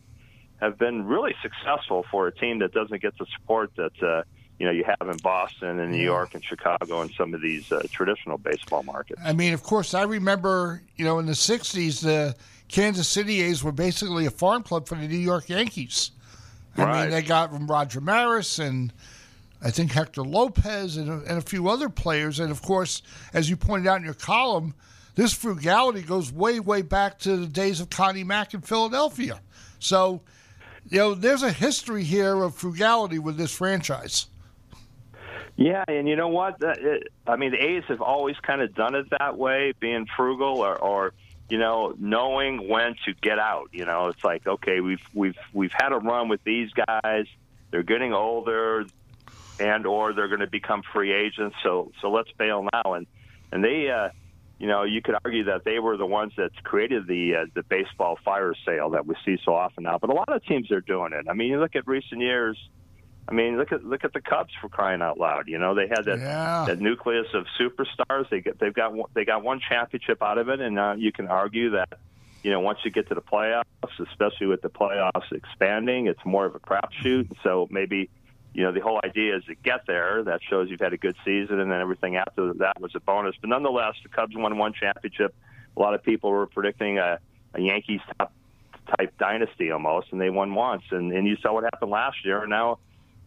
[0.61, 4.23] have been really successful for a team that doesn't get the support that uh,
[4.59, 7.71] you know you have in Boston and New York and Chicago and some of these
[7.71, 9.21] uh, traditional baseball markets.
[9.25, 12.35] I mean, of course, I remember, you know, in the 60s, the
[12.67, 16.11] Kansas City A's were basically a farm club for the New York Yankees.
[16.77, 17.01] I Right.
[17.03, 18.93] mean, they got from Roger Maris and
[19.63, 22.39] I think Hector Lopez and a, and a few other players.
[22.41, 23.03] And of course,
[23.33, 24.75] as you pointed out in your column,
[25.19, 29.41] this frugality goes way, way back to the days of Connie Mack in Philadelphia.
[29.81, 30.21] So,
[30.89, 34.29] you know, there's a history here of frugality with this franchise.
[35.57, 36.63] Yeah, and you know what?
[37.27, 40.77] I mean, the A's have always kind of done it that way, being frugal or,
[40.77, 41.15] or
[41.51, 43.71] you know, knowing when to get out.
[43.73, 47.27] You know, it's like okay, we've we've we've had a run with these guys.
[47.73, 48.87] They're getting older,
[49.59, 51.57] and or they're going to become free agents.
[51.65, 52.93] So so let's bail now.
[52.93, 53.09] And
[53.51, 54.11] and they, uh,
[54.59, 57.63] you know, you could argue that they were the ones that created the uh, the
[57.63, 59.99] baseball fire sale that we see so often now.
[59.99, 61.27] But a lot of teams are doing it.
[61.31, 62.59] I mean, you look at recent years.
[63.29, 65.49] I mean, look at look at the Cubs for crying out loud.
[65.49, 66.65] You know, they had that Yeah.
[66.67, 68.29] that nucleus of superstars.
[68.31, 71.13] They get they've got one- they got one championship out of it, and uh, you
[71.13, 71.89] can argue that
[72.43, 73.65] you know once you get to the playoffs,
[74.01, 77.29] especially with the playoffs expanding, it's more of a crapshoot.
[77.43, 78.09] So maybe
[78.59, 80.25] you know the whole idea is to get there.
[80.25, 83.37] That shows you've had a good season, and then everything after that was a bonus.
[83.41, 85.33] But nonetheless, the Cubs won one championship.
[85.77, 87.21] A lot of people were predicting a,
[87.55, 88.33] a Yankees top
[88.97, 90.83] type dynasty almost, and they won once.
[90.91, 92.41] And, and you saw what happened last year.
[92.41, 92.79] And now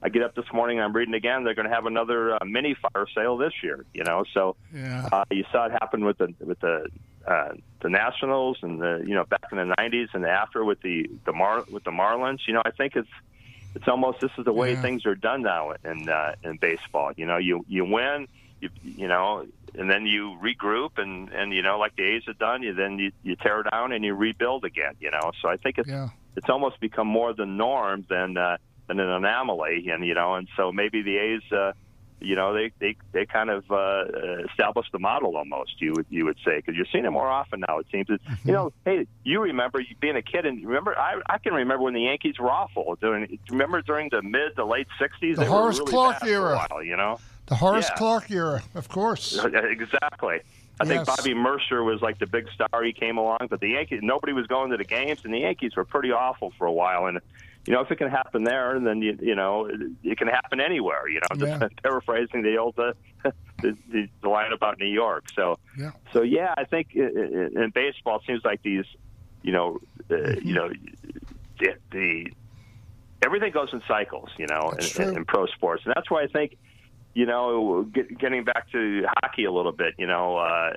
[0.04, 1.46] I get up this morning I'm reading again.
[1.46, 3.86] They're going to have another uh, mini fire sale this year.
[3.94, 5.08] You know, so Yeah.
[5.14, 6.88] uh, you saw it happen with the with the
[7.26, 11.10] uh, the Nationals and the you know back in the '90s and after with the
[11.26, 12.40] the Mar with the Marlins.
[12.48, 13.08] You know, I think it's
[13.76, 14.82] it's almost this is the way Yeah.
[14.82, 17.12] things are done now in uh, in baseball.
[17.16, 18.28] You know, you you win,
[18.60, 19.46] you you know,
[19.78, 22.64] and then you regroup and and you know like the A's have done.
[22.64, 24.96] You then you you tear down and you rebuild again.
[25.00, 26.10] You know, so I think it's Yeah.
[26.36, 28.58] it's almost become more the norm than uh,
[28.88, 29.90] than an anomaly.
[29.90, 31.52] And you know, and so maybe the A's.
[31.52, 31.72] Uh,
[32.22, 34.04] you know, they they they kind of uh,
[34.50, 35.82] established the model almost.
[35.82, 37.80] You would you would say because you're seeing it more often now.
[37.80, 38.08] It seems.
[38.08, 38.48] Mm-hmm.
[38.48, 41.94] You know, hey, you remember being a kid and remember I I can remember when
[41.94, 42.98] the Yankees were awful.
[43.02, 46.22] During remember during the mid to late '60s, The they Horace were really Clarke bad
[46.22, 46.68] for a era.
[46.70, 47.20] while, you know.
[47.48, 47.96] The Horace Yeah.
[47.96, 49.38] Clarke era, of course.
[49.54, 50.40] Exactly.
[50.82, 52.84] I think Bobby Murcer was like the big star.
[52.84, 55.76] He came along, but the Yankees nobody was going to the games, and the Yankees
[55.76, 57.06] were pretty awful for a while.
[57.08, 57.20] And
[57.68, 59.68] you know, if it can happen there, then you you know
[60.04, 61.08] it, can happen anywhere.
[61.08, 61.60] You know, Yeah.
[61.60, 62.94] just paraphrasing the old uh,
[63.62, 65.26] the, the, the line about New York.
[65.36, 65.92] So Yeah.
[66.14, 68.86] so yeah, I think i- i- in baseball, it seems like these,
[69.44, 69.80] you know,
[70.10, 70.48] uh, Mm-hmm.
[70.48, 70.70] you know,
[71.60, 72.32] the, the
[73.24, 76.28] everything goes in cycles, you know, in, in, in pro sports, and that's why I
[76.28, 76.58] think,
[77.14, 80.72] you know, get, getting back to hockey a little bit, you know, uh,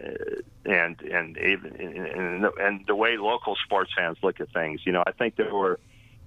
[0.64, 5.12] and and and, and the way local sports fans look at things, you know, I
[5.12, 5.78] think there were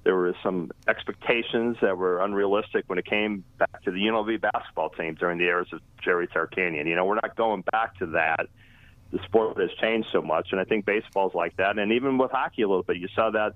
[0.04, 4.90] there were some expectations that were unrealistic when it came back to the UNLV basketball
[4.92, 6.88] team during the eras of Jerry Tarkanian.
[6.88, 8.48] You know, we're not going back to that.
[9.12, 11.78] The sport has changed so much, and I think baseball's like that.
[11.78, 13.54] And even with hockey a little bit, you saw that.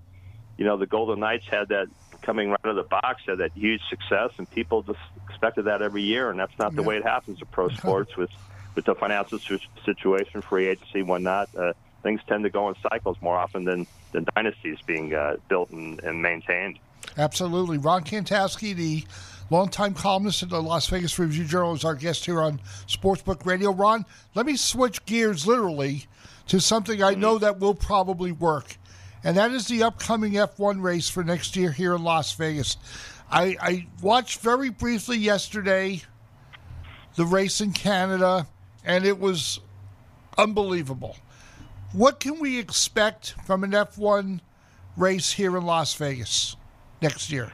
[0.58, 1.88] You know, the Golden Knights had that
[2.22, 5.82] coming right out of the box, had that huge success, and people just expected that
[5.82, 6.30] every year.
[6.30, 6.88] And that's not the Yeah.
[6.88, 8.30] way it happens in pro sports with
[8.76, 9.38] with the financial
[9.86, 11.50] situation, free agency, whatnot.
[11.58, 15.70] Uh, things tend to go in cycles more often than than dynasties being uh, built
[15.72, 16.80] and, and maintained.
[17.18, 17.78] Absolutely.
[17.78, 19.04] Ron Kantowski, the
[19.50, 23.72] longtime columnist at the Las Vegas Review Journal, is our guest here on Sportsbook Radio.
[23.72, 24.06] Ron,
[24.36, 26.06] let me switch gears literally
[26.48, 28.78] to something I know that will probably work,
[29.24, 32.78] and that is the upcoming F1 race for next year here in Las Vegas.
[33.30, 36.02] I, I watched very briefly yesterday
[37.16, 38.48] the race in Canada,
[38.84, 39.60] and it was
[40.38, 41.18] unbelievable.
[41.94, 44.40] What can we expect from an F1
[44.98, 46.56] race here in Las Vegas
[47.02, 47.52] next year?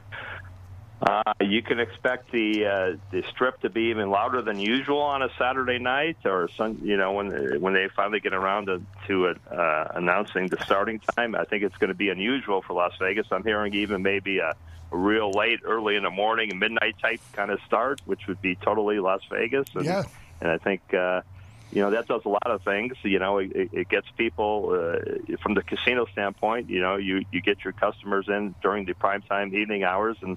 [1.00, 5.22] Uh, you can expect the uh, the strip to be even louder than usual on
[5.22, 9.34] a Saturday night, or sun, you know when when they finally get around to, to
[9.50, 11.36] uh, announcing the starting time.
[11.36, 13.28] I think it's going to be unusual for Las Vegas.
[13.30, 14.54] I'm hearing even maybe a,
[14.90, 18.56] a real late, early in the morning, midnight type kind of start, which would be
[18.56, 19.68] totally Las Vegas.
[19.74, 20.02] And, Yeah.
[20.40, 21.20] and I think uh,
[21.70, 22.94] you know that does a lot of things.
[23.04, 26.68] You know, it, it gets people uh, from the casino standpoint.
[26.68, 30.36] You know, you you get your customers in during the prime time evening hours, and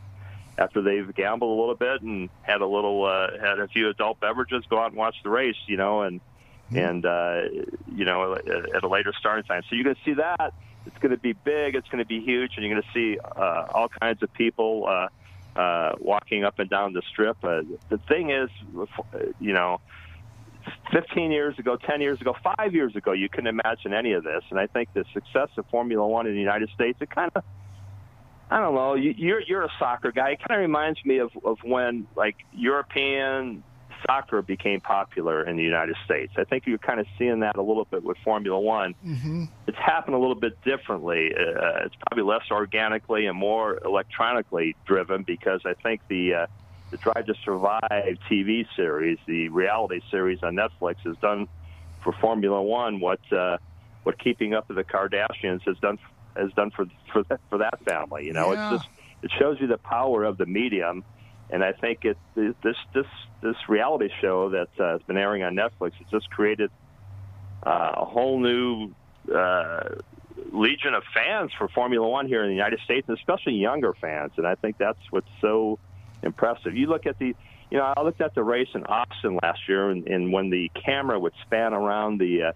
[0.58, 4.20] after they've gambled a little bit and had a little uh, had a few adult
[4.20, 5.56] beverages, go out and watch the race.
[5.68, 6.22] You know, and
[6.72, 7.42] and uh,
[7.94, 9.64] you know at, at a later starting time.
[9.70, 10.54] So you're going to see that.
[10.86, 11.76] It's going to be big.
[11.76, 14.86] It's going to be huge, and you're going to see uh, all kinds of people.
[14.88, 15.08] Uh,
[15.54, 17.36] uh, walking up and down the strip.
[17.44, 18.50] Uh, the thing is,
[19.42, 19.82] you know,
[20.92, 24.44] 15 years ago, 10 years ago, five years ago, you couldn't imagine any of this.
[24.50, 27.44] And I think the success of Formula One in the United States, it kind of,
[28.52, 30.32] I don't know, you, you're you're a soccer guy.
[30.32, 33.64] It kind of reminds me of of when like European
[34.06, 36.34] soccer became popular in the United States.
[36.38, 38.94] I think you're kind of seeing that a little bit with Formula One.
[39.06, 39.46] Mm-hmm.
[39.68, 41.32] It's happened a little bit differently.
[41.34, 46.48] Uh, it's probably less organically and more electronically driven because I think the uh,
[46.90, 51.48] the Drive to Survive TV series, the reality series on Netflix, has done
[52.04, 53.58] for Formula One what uh,
[54.04, 56.00] what Keeping Up with the Kardashians has done
[56.36, 58.26] has done for for that, for that family.
[58.26, 58.74] You know, Yeah.
[58.74, 58.90] it's just
[59.24, 61.04] it shows you the power of the medium,
[61.50, 63.06] and I think it this this
[63.42, 66.72] this reality show that uh, has been airing on Netflix has just created
[67.64, 68.94] uh, a whole new
[69.34, 69.96] uh,
[70.52, 74.32] legion of fans for Formula One here in the United States, and especially younger fans.
[74.38, 75.78] And I think that's what's so
[76.24, 76.76] impressive.
[76.76, 77.36] You look at the,
[77.70, 80.72] you know, I looked at the race in Austin last year, and, and when the
[80.86, 82.52] camera would span around the uh,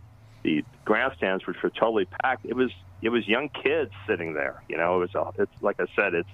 [0.46, 2.72] the grandstands, which were totally packed, it was
[3.02, 4.64] it was young kids sitting there.
[4.70, 6.30] You know, it was a, it's like I said, it's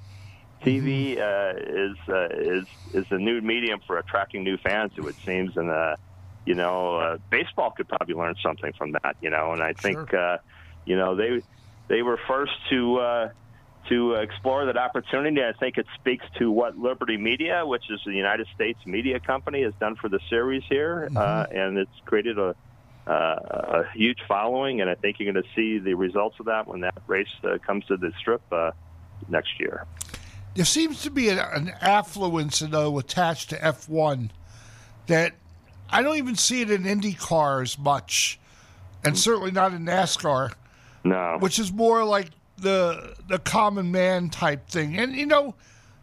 [0.64, 4.91] TV uh, is uh, is is a new medium for attracting new fans.
[4.97, 5.95] It seems, and uh,
[6.45, 9.16] you know, uh, baseball could probably learn something from that.
[9.22, 10.38] You know, and I think uh,
[10.86, 11.41] you know they
[11.88, 13.30] they were first to uh,
[13.89, 15.41] to explore that opportunity.
[15.41, 19.64] I think it speaks to what Liberty Media, which is the United States media company,
[19.64, 22.55] has done for the series here, uh, and it's created a
[23.08, 24.82] uh, a huge following.
[24.82, 27.58] And I think you're going to see the results of that when that race uh,
[27.66, 28.72] comes to the Strip uh,
[29.30, 29.86] next year.
[30.56, 34.30] There seems to be an, an affluence, though, attached to F1
[35.08, 35.34] that
[35.89, 38.39] I don't even see it in IndyCar as much,
[39.04, 40.54] and certainly not in NASCAR.
[41.04, 41.38] No.
[41.39, 44.97] Which is more like the the common man type thing.
[44.97, 45.56] And you know,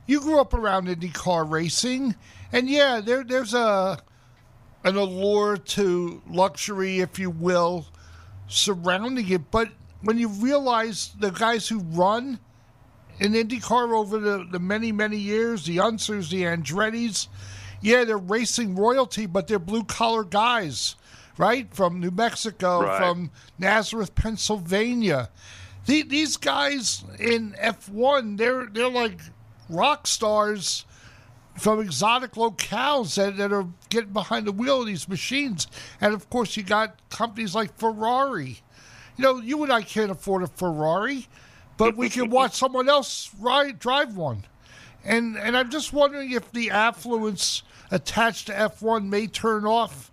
[0.07, 2.17] you grew up around IndyCar racing,
[2.53, 3.99] and yeah, there there's a
[4.89, 7.87] an allure to luxury, if you will,
[8.49, 9.51] surrounding it.
[9.51, 9.69] But
[10.03, 12.39] when you realize the guys who run
[13.21, 17.29] in IndyCar over the, the many, many years, the Unsers, the Andretti's,
[17.81, 20.97] yeah, they're racing royalty, but they're blue collar guys,
[21.37, 21.73] right?
[21.75, 22.99] From New Mexico, Right.
[22.99, 25.31] from Nazareth, Pennsylvania.
[25.87, 29.21] The, these guys in F1, they're they're like
[29.69, 30.85] rock stars
[31.59, 35.67] from exotic locales that, that are getting behind the wheel of these machines.
[36.01, 38.61] And of course, you got companies like Ferrari.
[39.17, 41.27] You know, you and I can't afford a Ferrari,
[41.77, 44.45] but we can watch someone else ride drive one.
[45.05, 50.11] And and I'm just wondering if the affluence attached to F1 may turn off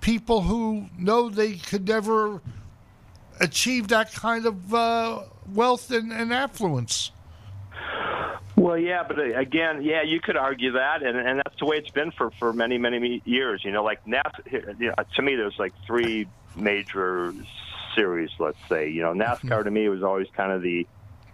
[0.00, 2.40] people who know they could never
[3.40, 5.22] achieve that kind of uh,
[5.52, 7.10] wealth and, and affluence.
[8.68, 11.78] Well, yeah, but uh, again, yeah, you could argue that, and, and that's the way
[11.78, 13.62] it's been for for many many years.
[13.64, 14.78] You know, like NASCAR.
[14.78, 17.32] You know, to me, there's like three major
[17.96, 18.28] series.
[18.38, 20.86] Let's say, you know, NASCAR to me was always kind of the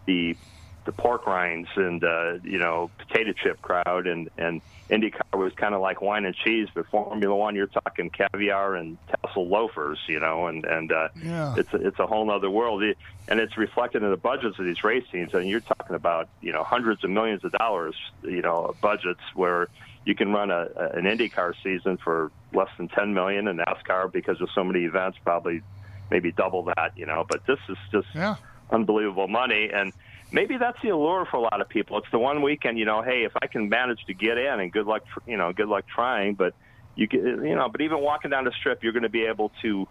[0.06, 0.38] the
[0.86, 5.74] the pork rinds and uh, you know potato chip crowd, and and IndyCar was kind
[5.74, 6.68] of like wine and cheese.
[6.74, 11.54] But Formula One, you're talking caviar and tassel loafers, you know, and and uh, Yeah.
[11.56, 14.66] it's a, it's a whole other world, It- and it's reflected in the budgets of
[14.66, 15.32] these race teams.
[15.32, 19.68] And you're talking about you know hundreds of millions of dollars, you know, budgets where
[20.04, 24.12] you can run a, a an IndyCar season for less than ten million, and NASCAR
[24.12, 25.62] because of so many events probably
[26.10, 27.24] maybe double that, you know.
[27.26, 28.36] But this is just Yeah.
[28.70, 29.92] unbelievable money and
[30.34, 31.96] maybe that's the allure for a lot of people.
[31.98, 34.72] It's the one weekend you know hey if i can manage to get in and
[34.72, 36.52] good luck you know good luck trying but
[36.96, 39.50] you get you know but even walking down the strip you're going to be able
[39.62, 39.86] to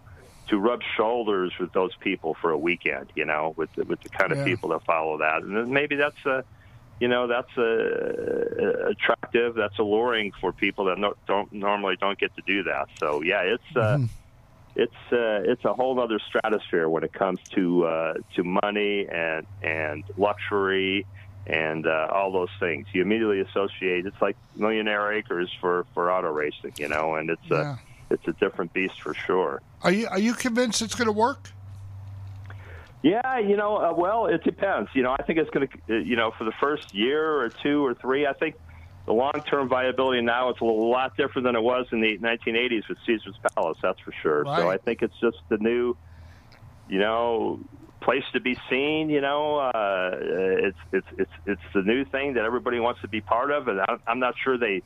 [0.50, 4.10] to rub shoulders with those people for a weekend you know with the, with the
[4.10, 4.44] kind of Yeah.
[4.44, 5.42] people that follow that.
[5.42, 6.44] And maybe that's a
[7.00, 12.32] you know that's uh, attractive that's alluring for people that no, don't normally don't get
[12.36, 12.86] to do that.
[13.00, 13.98] So yeah it's uh
[14.76, 19.46] it's uh, it's a whole other stratosphere when it comes to uh, to money and
[19.62, 21.06] and luxury
[21.46, 22.86] and uh, all those things.
[22.92, 24.06] You immediately associate.
[24.06, 27.76] It's like Millionaire Acres for for auto racing, you know, and it's Yeah.
[28.10, 29.60] a it's a different beast for sure.
[29.82, 31.50] Are you are you convinced it's going to work?
[33.02, 34.88] Yeah, you know, uh, well, it depends.
[34.94, 37.84] You know, I think it's going to, you know, for the first year or two
[37.84, 38.54] or three, I think
[39.06, 42.98] the long-term viability now is a lot different than it was in the 1980s with
[43.06, 43.78] Caesar's Palace.
[43.82, 44.44] That's for sure.
[44.44, 44.58] Right.
[44.58, 45.96] So I think it's just the new,
[46.88, 47.60] you know,
[48.00, 49.10] place to be seen.
[49.10, 53.20] You know, uh, it's it's it's it's the new thing that everybody wants to be
[53.20, 54.82] part of, and I'm not sure they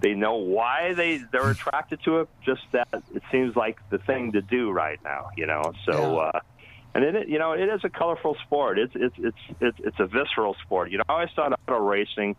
[0.00, 2.28] they know why they they're attracted to it.
[2.44, 5.28] Just that it seems like the thing to do right now.
[5.36, 6.20] You know, so.
[6.20, 6.40] Uh,
[6.94, 8.78] and it, you know, it is a colorful sport.
[8.78, 10.90] It's it's it's it's it's a visceral sport.
[10.90, 12.36] You know, I always thought auto racing,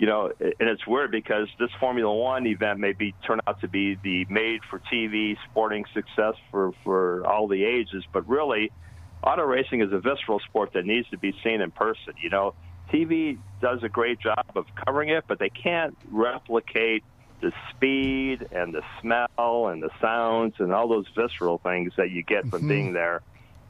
[0.00, 3.68] you know, and it's weird because this Formula One event may be turn out to
[3.68, 8.72] be the made-for-TV sporting success for for all the ages, but really,
[9.22, 12.14] auto racing is a visceral sport that needs to be seen in person.
[12.22, 12.54] You know,
[12.90, 17.04] TV does a great job of covering it, but they can't replicate
[17.42, 22.22] the speed and the smell and the sounds and all those visceral things that you
[22.22, 22.68] get from Mhm.
[22.68, 23.20] being there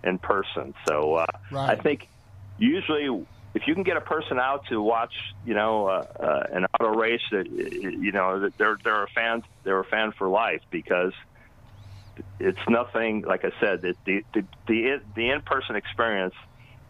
[0.05, 0.75] in person.
[0.89, 1.77] So uh, Right.
[1.77, 2.09] I think
[2.57, 3.09] usually
[3.55, 5.13] if you can get a person out to watch,
[5.45, 9.43] you know, uh, uh, an auto race, that you know, that they're they're a fan,
[9.65, 11.13] they're a fan for life because
[12.39, 13.25] it's nothing.
[13.27, 16.35] Like I said, it, the the the the in person experience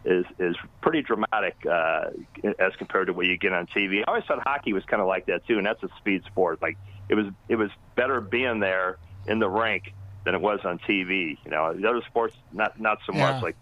[0.04, 2.10] is is pretty dramatic uh,
[2.58, 4.00] as compared to what you get on TV.
[4.00, 6.60] I always thought hockey was kind of like that too, and that's a speed sport.
[6.62, 9.84] Like it was it was better being there in the rink
[10.24, 11.38] than it was on TV.
[11.44, 13.18] You know, the other sports not not so Yeah.
[13.18, 13.36] much.
[13.42, 13.56] Like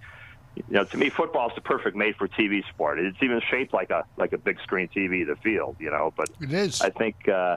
[0.56, 2.98] you know, to me, football is the perfect made for TV sport.
[2.98, 5.76] It's even shaped like a like a big screen TV, the field.
[5.78, 6.80] You know, but It is.
[6.80, 7.56] I think uh,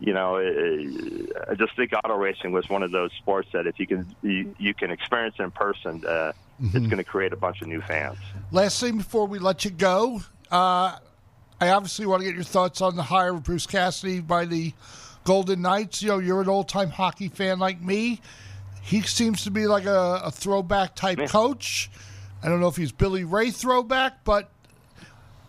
[0.00, 3.78] you know, uh, I just think auto racing was one of those sports that if
[3.78, 6.90] you can you, you can experience in person, uh, it's Mhm.
[6.90, 8.18] going to create a bunch of new fans.
[8.50, 10.20] Last thing before we let you go,
[10.50, 10.96] uh,
[11.60, 14.72] I obviously want to get your thoughts on the hire of Bruce Cassidy by the
[15.24, 16.02] Golden Knights.
[16.02, 18.20] You know, you're an old time hockey fan like me.
[18.82, 21.88] He seems to be like a, a throwback type coach.
[22.42, 24.50] I don't know if he's Billy Ray throwback, but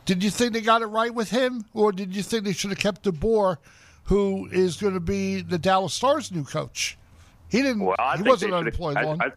[0.05, 2.69] did you think they got it right with him, or did you think they should
[2.71, 3.57] have kept DeBoer,
[4.05, 6.97] who is going to be the Dallas Stars' new coach?
[7.49, 7.83] He didn't.
[7.85, 9.21] Well, I he wasn't unemployed long.
[9.21, 9.31] I-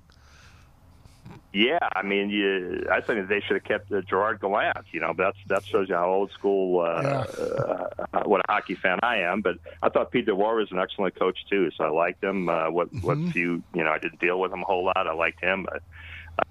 [1.53, 4.85] yeah, I mean, you, I think they should have kept uh, Gerard Gallant.
[4.93, 8.99] You know, that's that shows you how old school, uh, uh, what a hockey fan
[9.03, 9.41] I am.
[9.41, 12.51] But I thought Pete DeBoer was an excellent coach too, so I liked him.
[12.51, 14.99] Uh, what what few, you know, I didn't deal with him a whole lot.
[15.07, 15.65] I liked him.
[15.65, 15.83] But,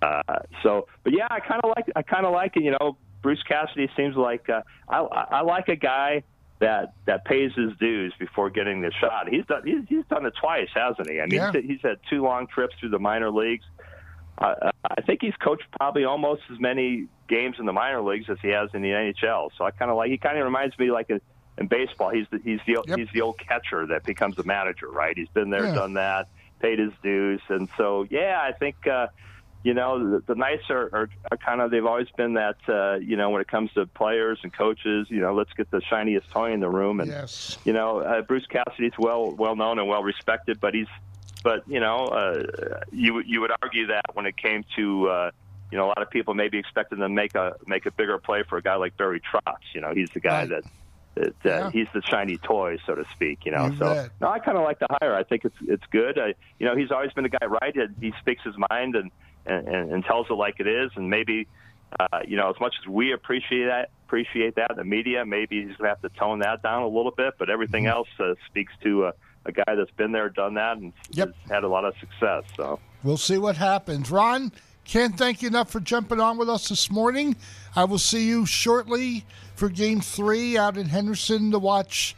[0.01, 0.21] uh,
[0.63, 2.63] so, but yeah, I kind of like I kind of like it.
[2.63, 6.23] You know, Bruce Cassidy seems like uh, I I like a guy
[6.59, 9.27] that that pays his dues before getting the shot.
[9.29, 11.19] He's done he's, he's done it twice, hasn't he?
[11.19, 11.51] I mean, Yeah.
[11.51, 13.65] he's, he's had two long trips through the minor leagues.
[14.37, 18.37] Uh, I think he's coached probably almost as many games in the minor leagues as
[18.41, 19.49] he has in the NHL.
[19.57, 21.21] So I kind of like he kind of reminds me like a,
[21.57, 22.09] in baseball.
[22.09, 25.17] He's the, he's the he's the old catcher that becomes a manager, right?
[25.17, 25.73] He's been there, Yeah.
[25.75, 26.27] done that,
[26.59, 28.87] paid his dues, and so yeah, I think.
[28.87, 29.07] uh
[29.65, 32.95] you know the, the Knights are, are, are kind of they've always been that uh,
[32.99, 36.29] you know when it comes to players and coaches you know let's get the shiniest
[36.29, 37.57] toy in the room and yes.
[37.65, 40.87] you know uh, Bruce Cassidy's well well known and well respected but he's
[41.43, 42.43] but you know uh,
[42.91, 45.31] you you would argue that when it came to uh,
[45.71, 48.19] you know a lot of people maybe expected them to make a make a bigger
[48.19, 50.49] play for a guy like Barry Trotz you know he's the guy Right.
[50.49, 50.63] that
[51.15, 51.71] that uh, Yeah.
[51.71, 53.45] he's the shiny toy, so to speak.
[53.45, 54.09] You know, You so bet.
[54.19, 55.15] no, I kind of like the hire.
[55.15, 56.19] I think it's it's good.
[56.19, 57.73] I, you know, he's always been a guy right.
[58.01, 59.09] He speaks his mind and
[59.45, 60.91] and, and, and tells it like it is.
[60.95, 61.47] And maybe,
[61.99, 65.75] uh, you know, as much as we appreciate that, appreciate that the media, maybe he's
[65.77, 67.33] going to have to tone that down a little bit.
[67.39, 67.97] But everything Mm-hmm.
[67.97, 69.13] else uh, speaks to a,
[69.45, 71.27] a guy that's been there, done that, and Yep.
[71.43, 72.43] has had a lot of success.
[72.55, 72.79] So.
[73.03, 74.09] We'll see what happens.
[74.09, 74.51] Ron,
[74.83, 77.35] can't thank you enough for jumping on with us this morning.
[77.75, 79.25] I will see you shortly
[79.55, 82.15] for game three out in Henderson to watch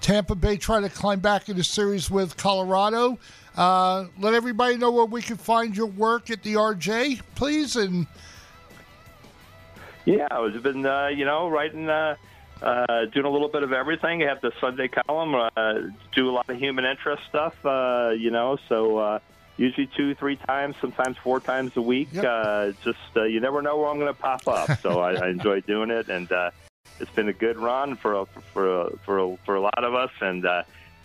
[0.00, 3.18] Tampa Bay try to climb back in the series with Colorado.
[3.56, 7.76] Uh, let everybody know where we can find your work at the RJ, please.
[7.76, 8.06] And
[10.04, 12.16] Yeah, I've been, uh, you know, writing, uh,
[12.62, 14.22] uh, doing a little bit of everything.
[14.22, 15.74] I have the Sunday column, uh,
[16.14, 19.18] do a lot of human interest stuff, uh, you know, so uh,
[19.56, 22.16] usually two, three times, sometimes four times a week.
[22.16, 25.28] Uh, just uh, you never know where I'm going to pop up, so I, I
[25.30, 26.50] enjoy doing it, and uh,
[26.98, 29.94] it's been a good run for a, for a, for a, for a lot of
[29.94, 30.46] us, and.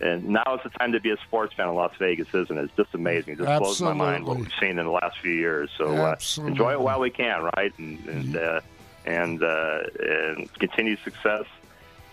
[0.02, 2.58] Uh, and now is the time to be a sports fan in Las Vegas, isn't
[2.58, 2.64] it?
[2.66, 3.34] It's just amazing.
[3.34, 5.70] It just blows my mind what we've seen in the last few years.
[5.78, 6.16] So uh,
[6.46, 7.74] enjoy it while we can, right?
[7.78, 8.62] And and uh,
[9.06, 11.46] and, uh, and continued success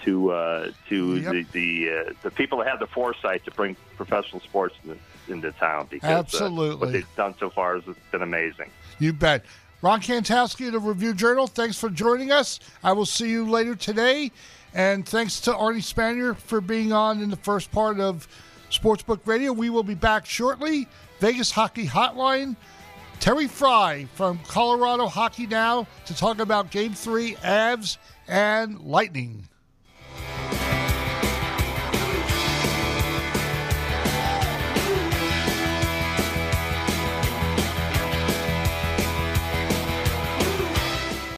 [0.04, 1.32] to uh, to Yep.
[1.32, 5.52] the the, uh, the people that have the foresight to bring professional sports into, into
[5.52, 6.76] town because uh, Absolutely.
[6.76, 8.70] what they've done so far has been amazing.
[8.98, 9.44] you bet.
[9.80, 12.60] Ron Kantowski of the Review Journal, thanks for joining us.
[12.84, 14.30] I will see you later today.
[14.74, 18.26] And thanks to Arnie Spanier for being on in the first part of
[18.70, 19.52] Sportsbook Radio.
[19.52, 20.88] We will be back shortly.
[21.20, 22.56] Vegas Hockey Hotline.
[23.20, 29.46] Terry Frei from Colorado Hockey Now to talk about Game 3, Avs and Lightning.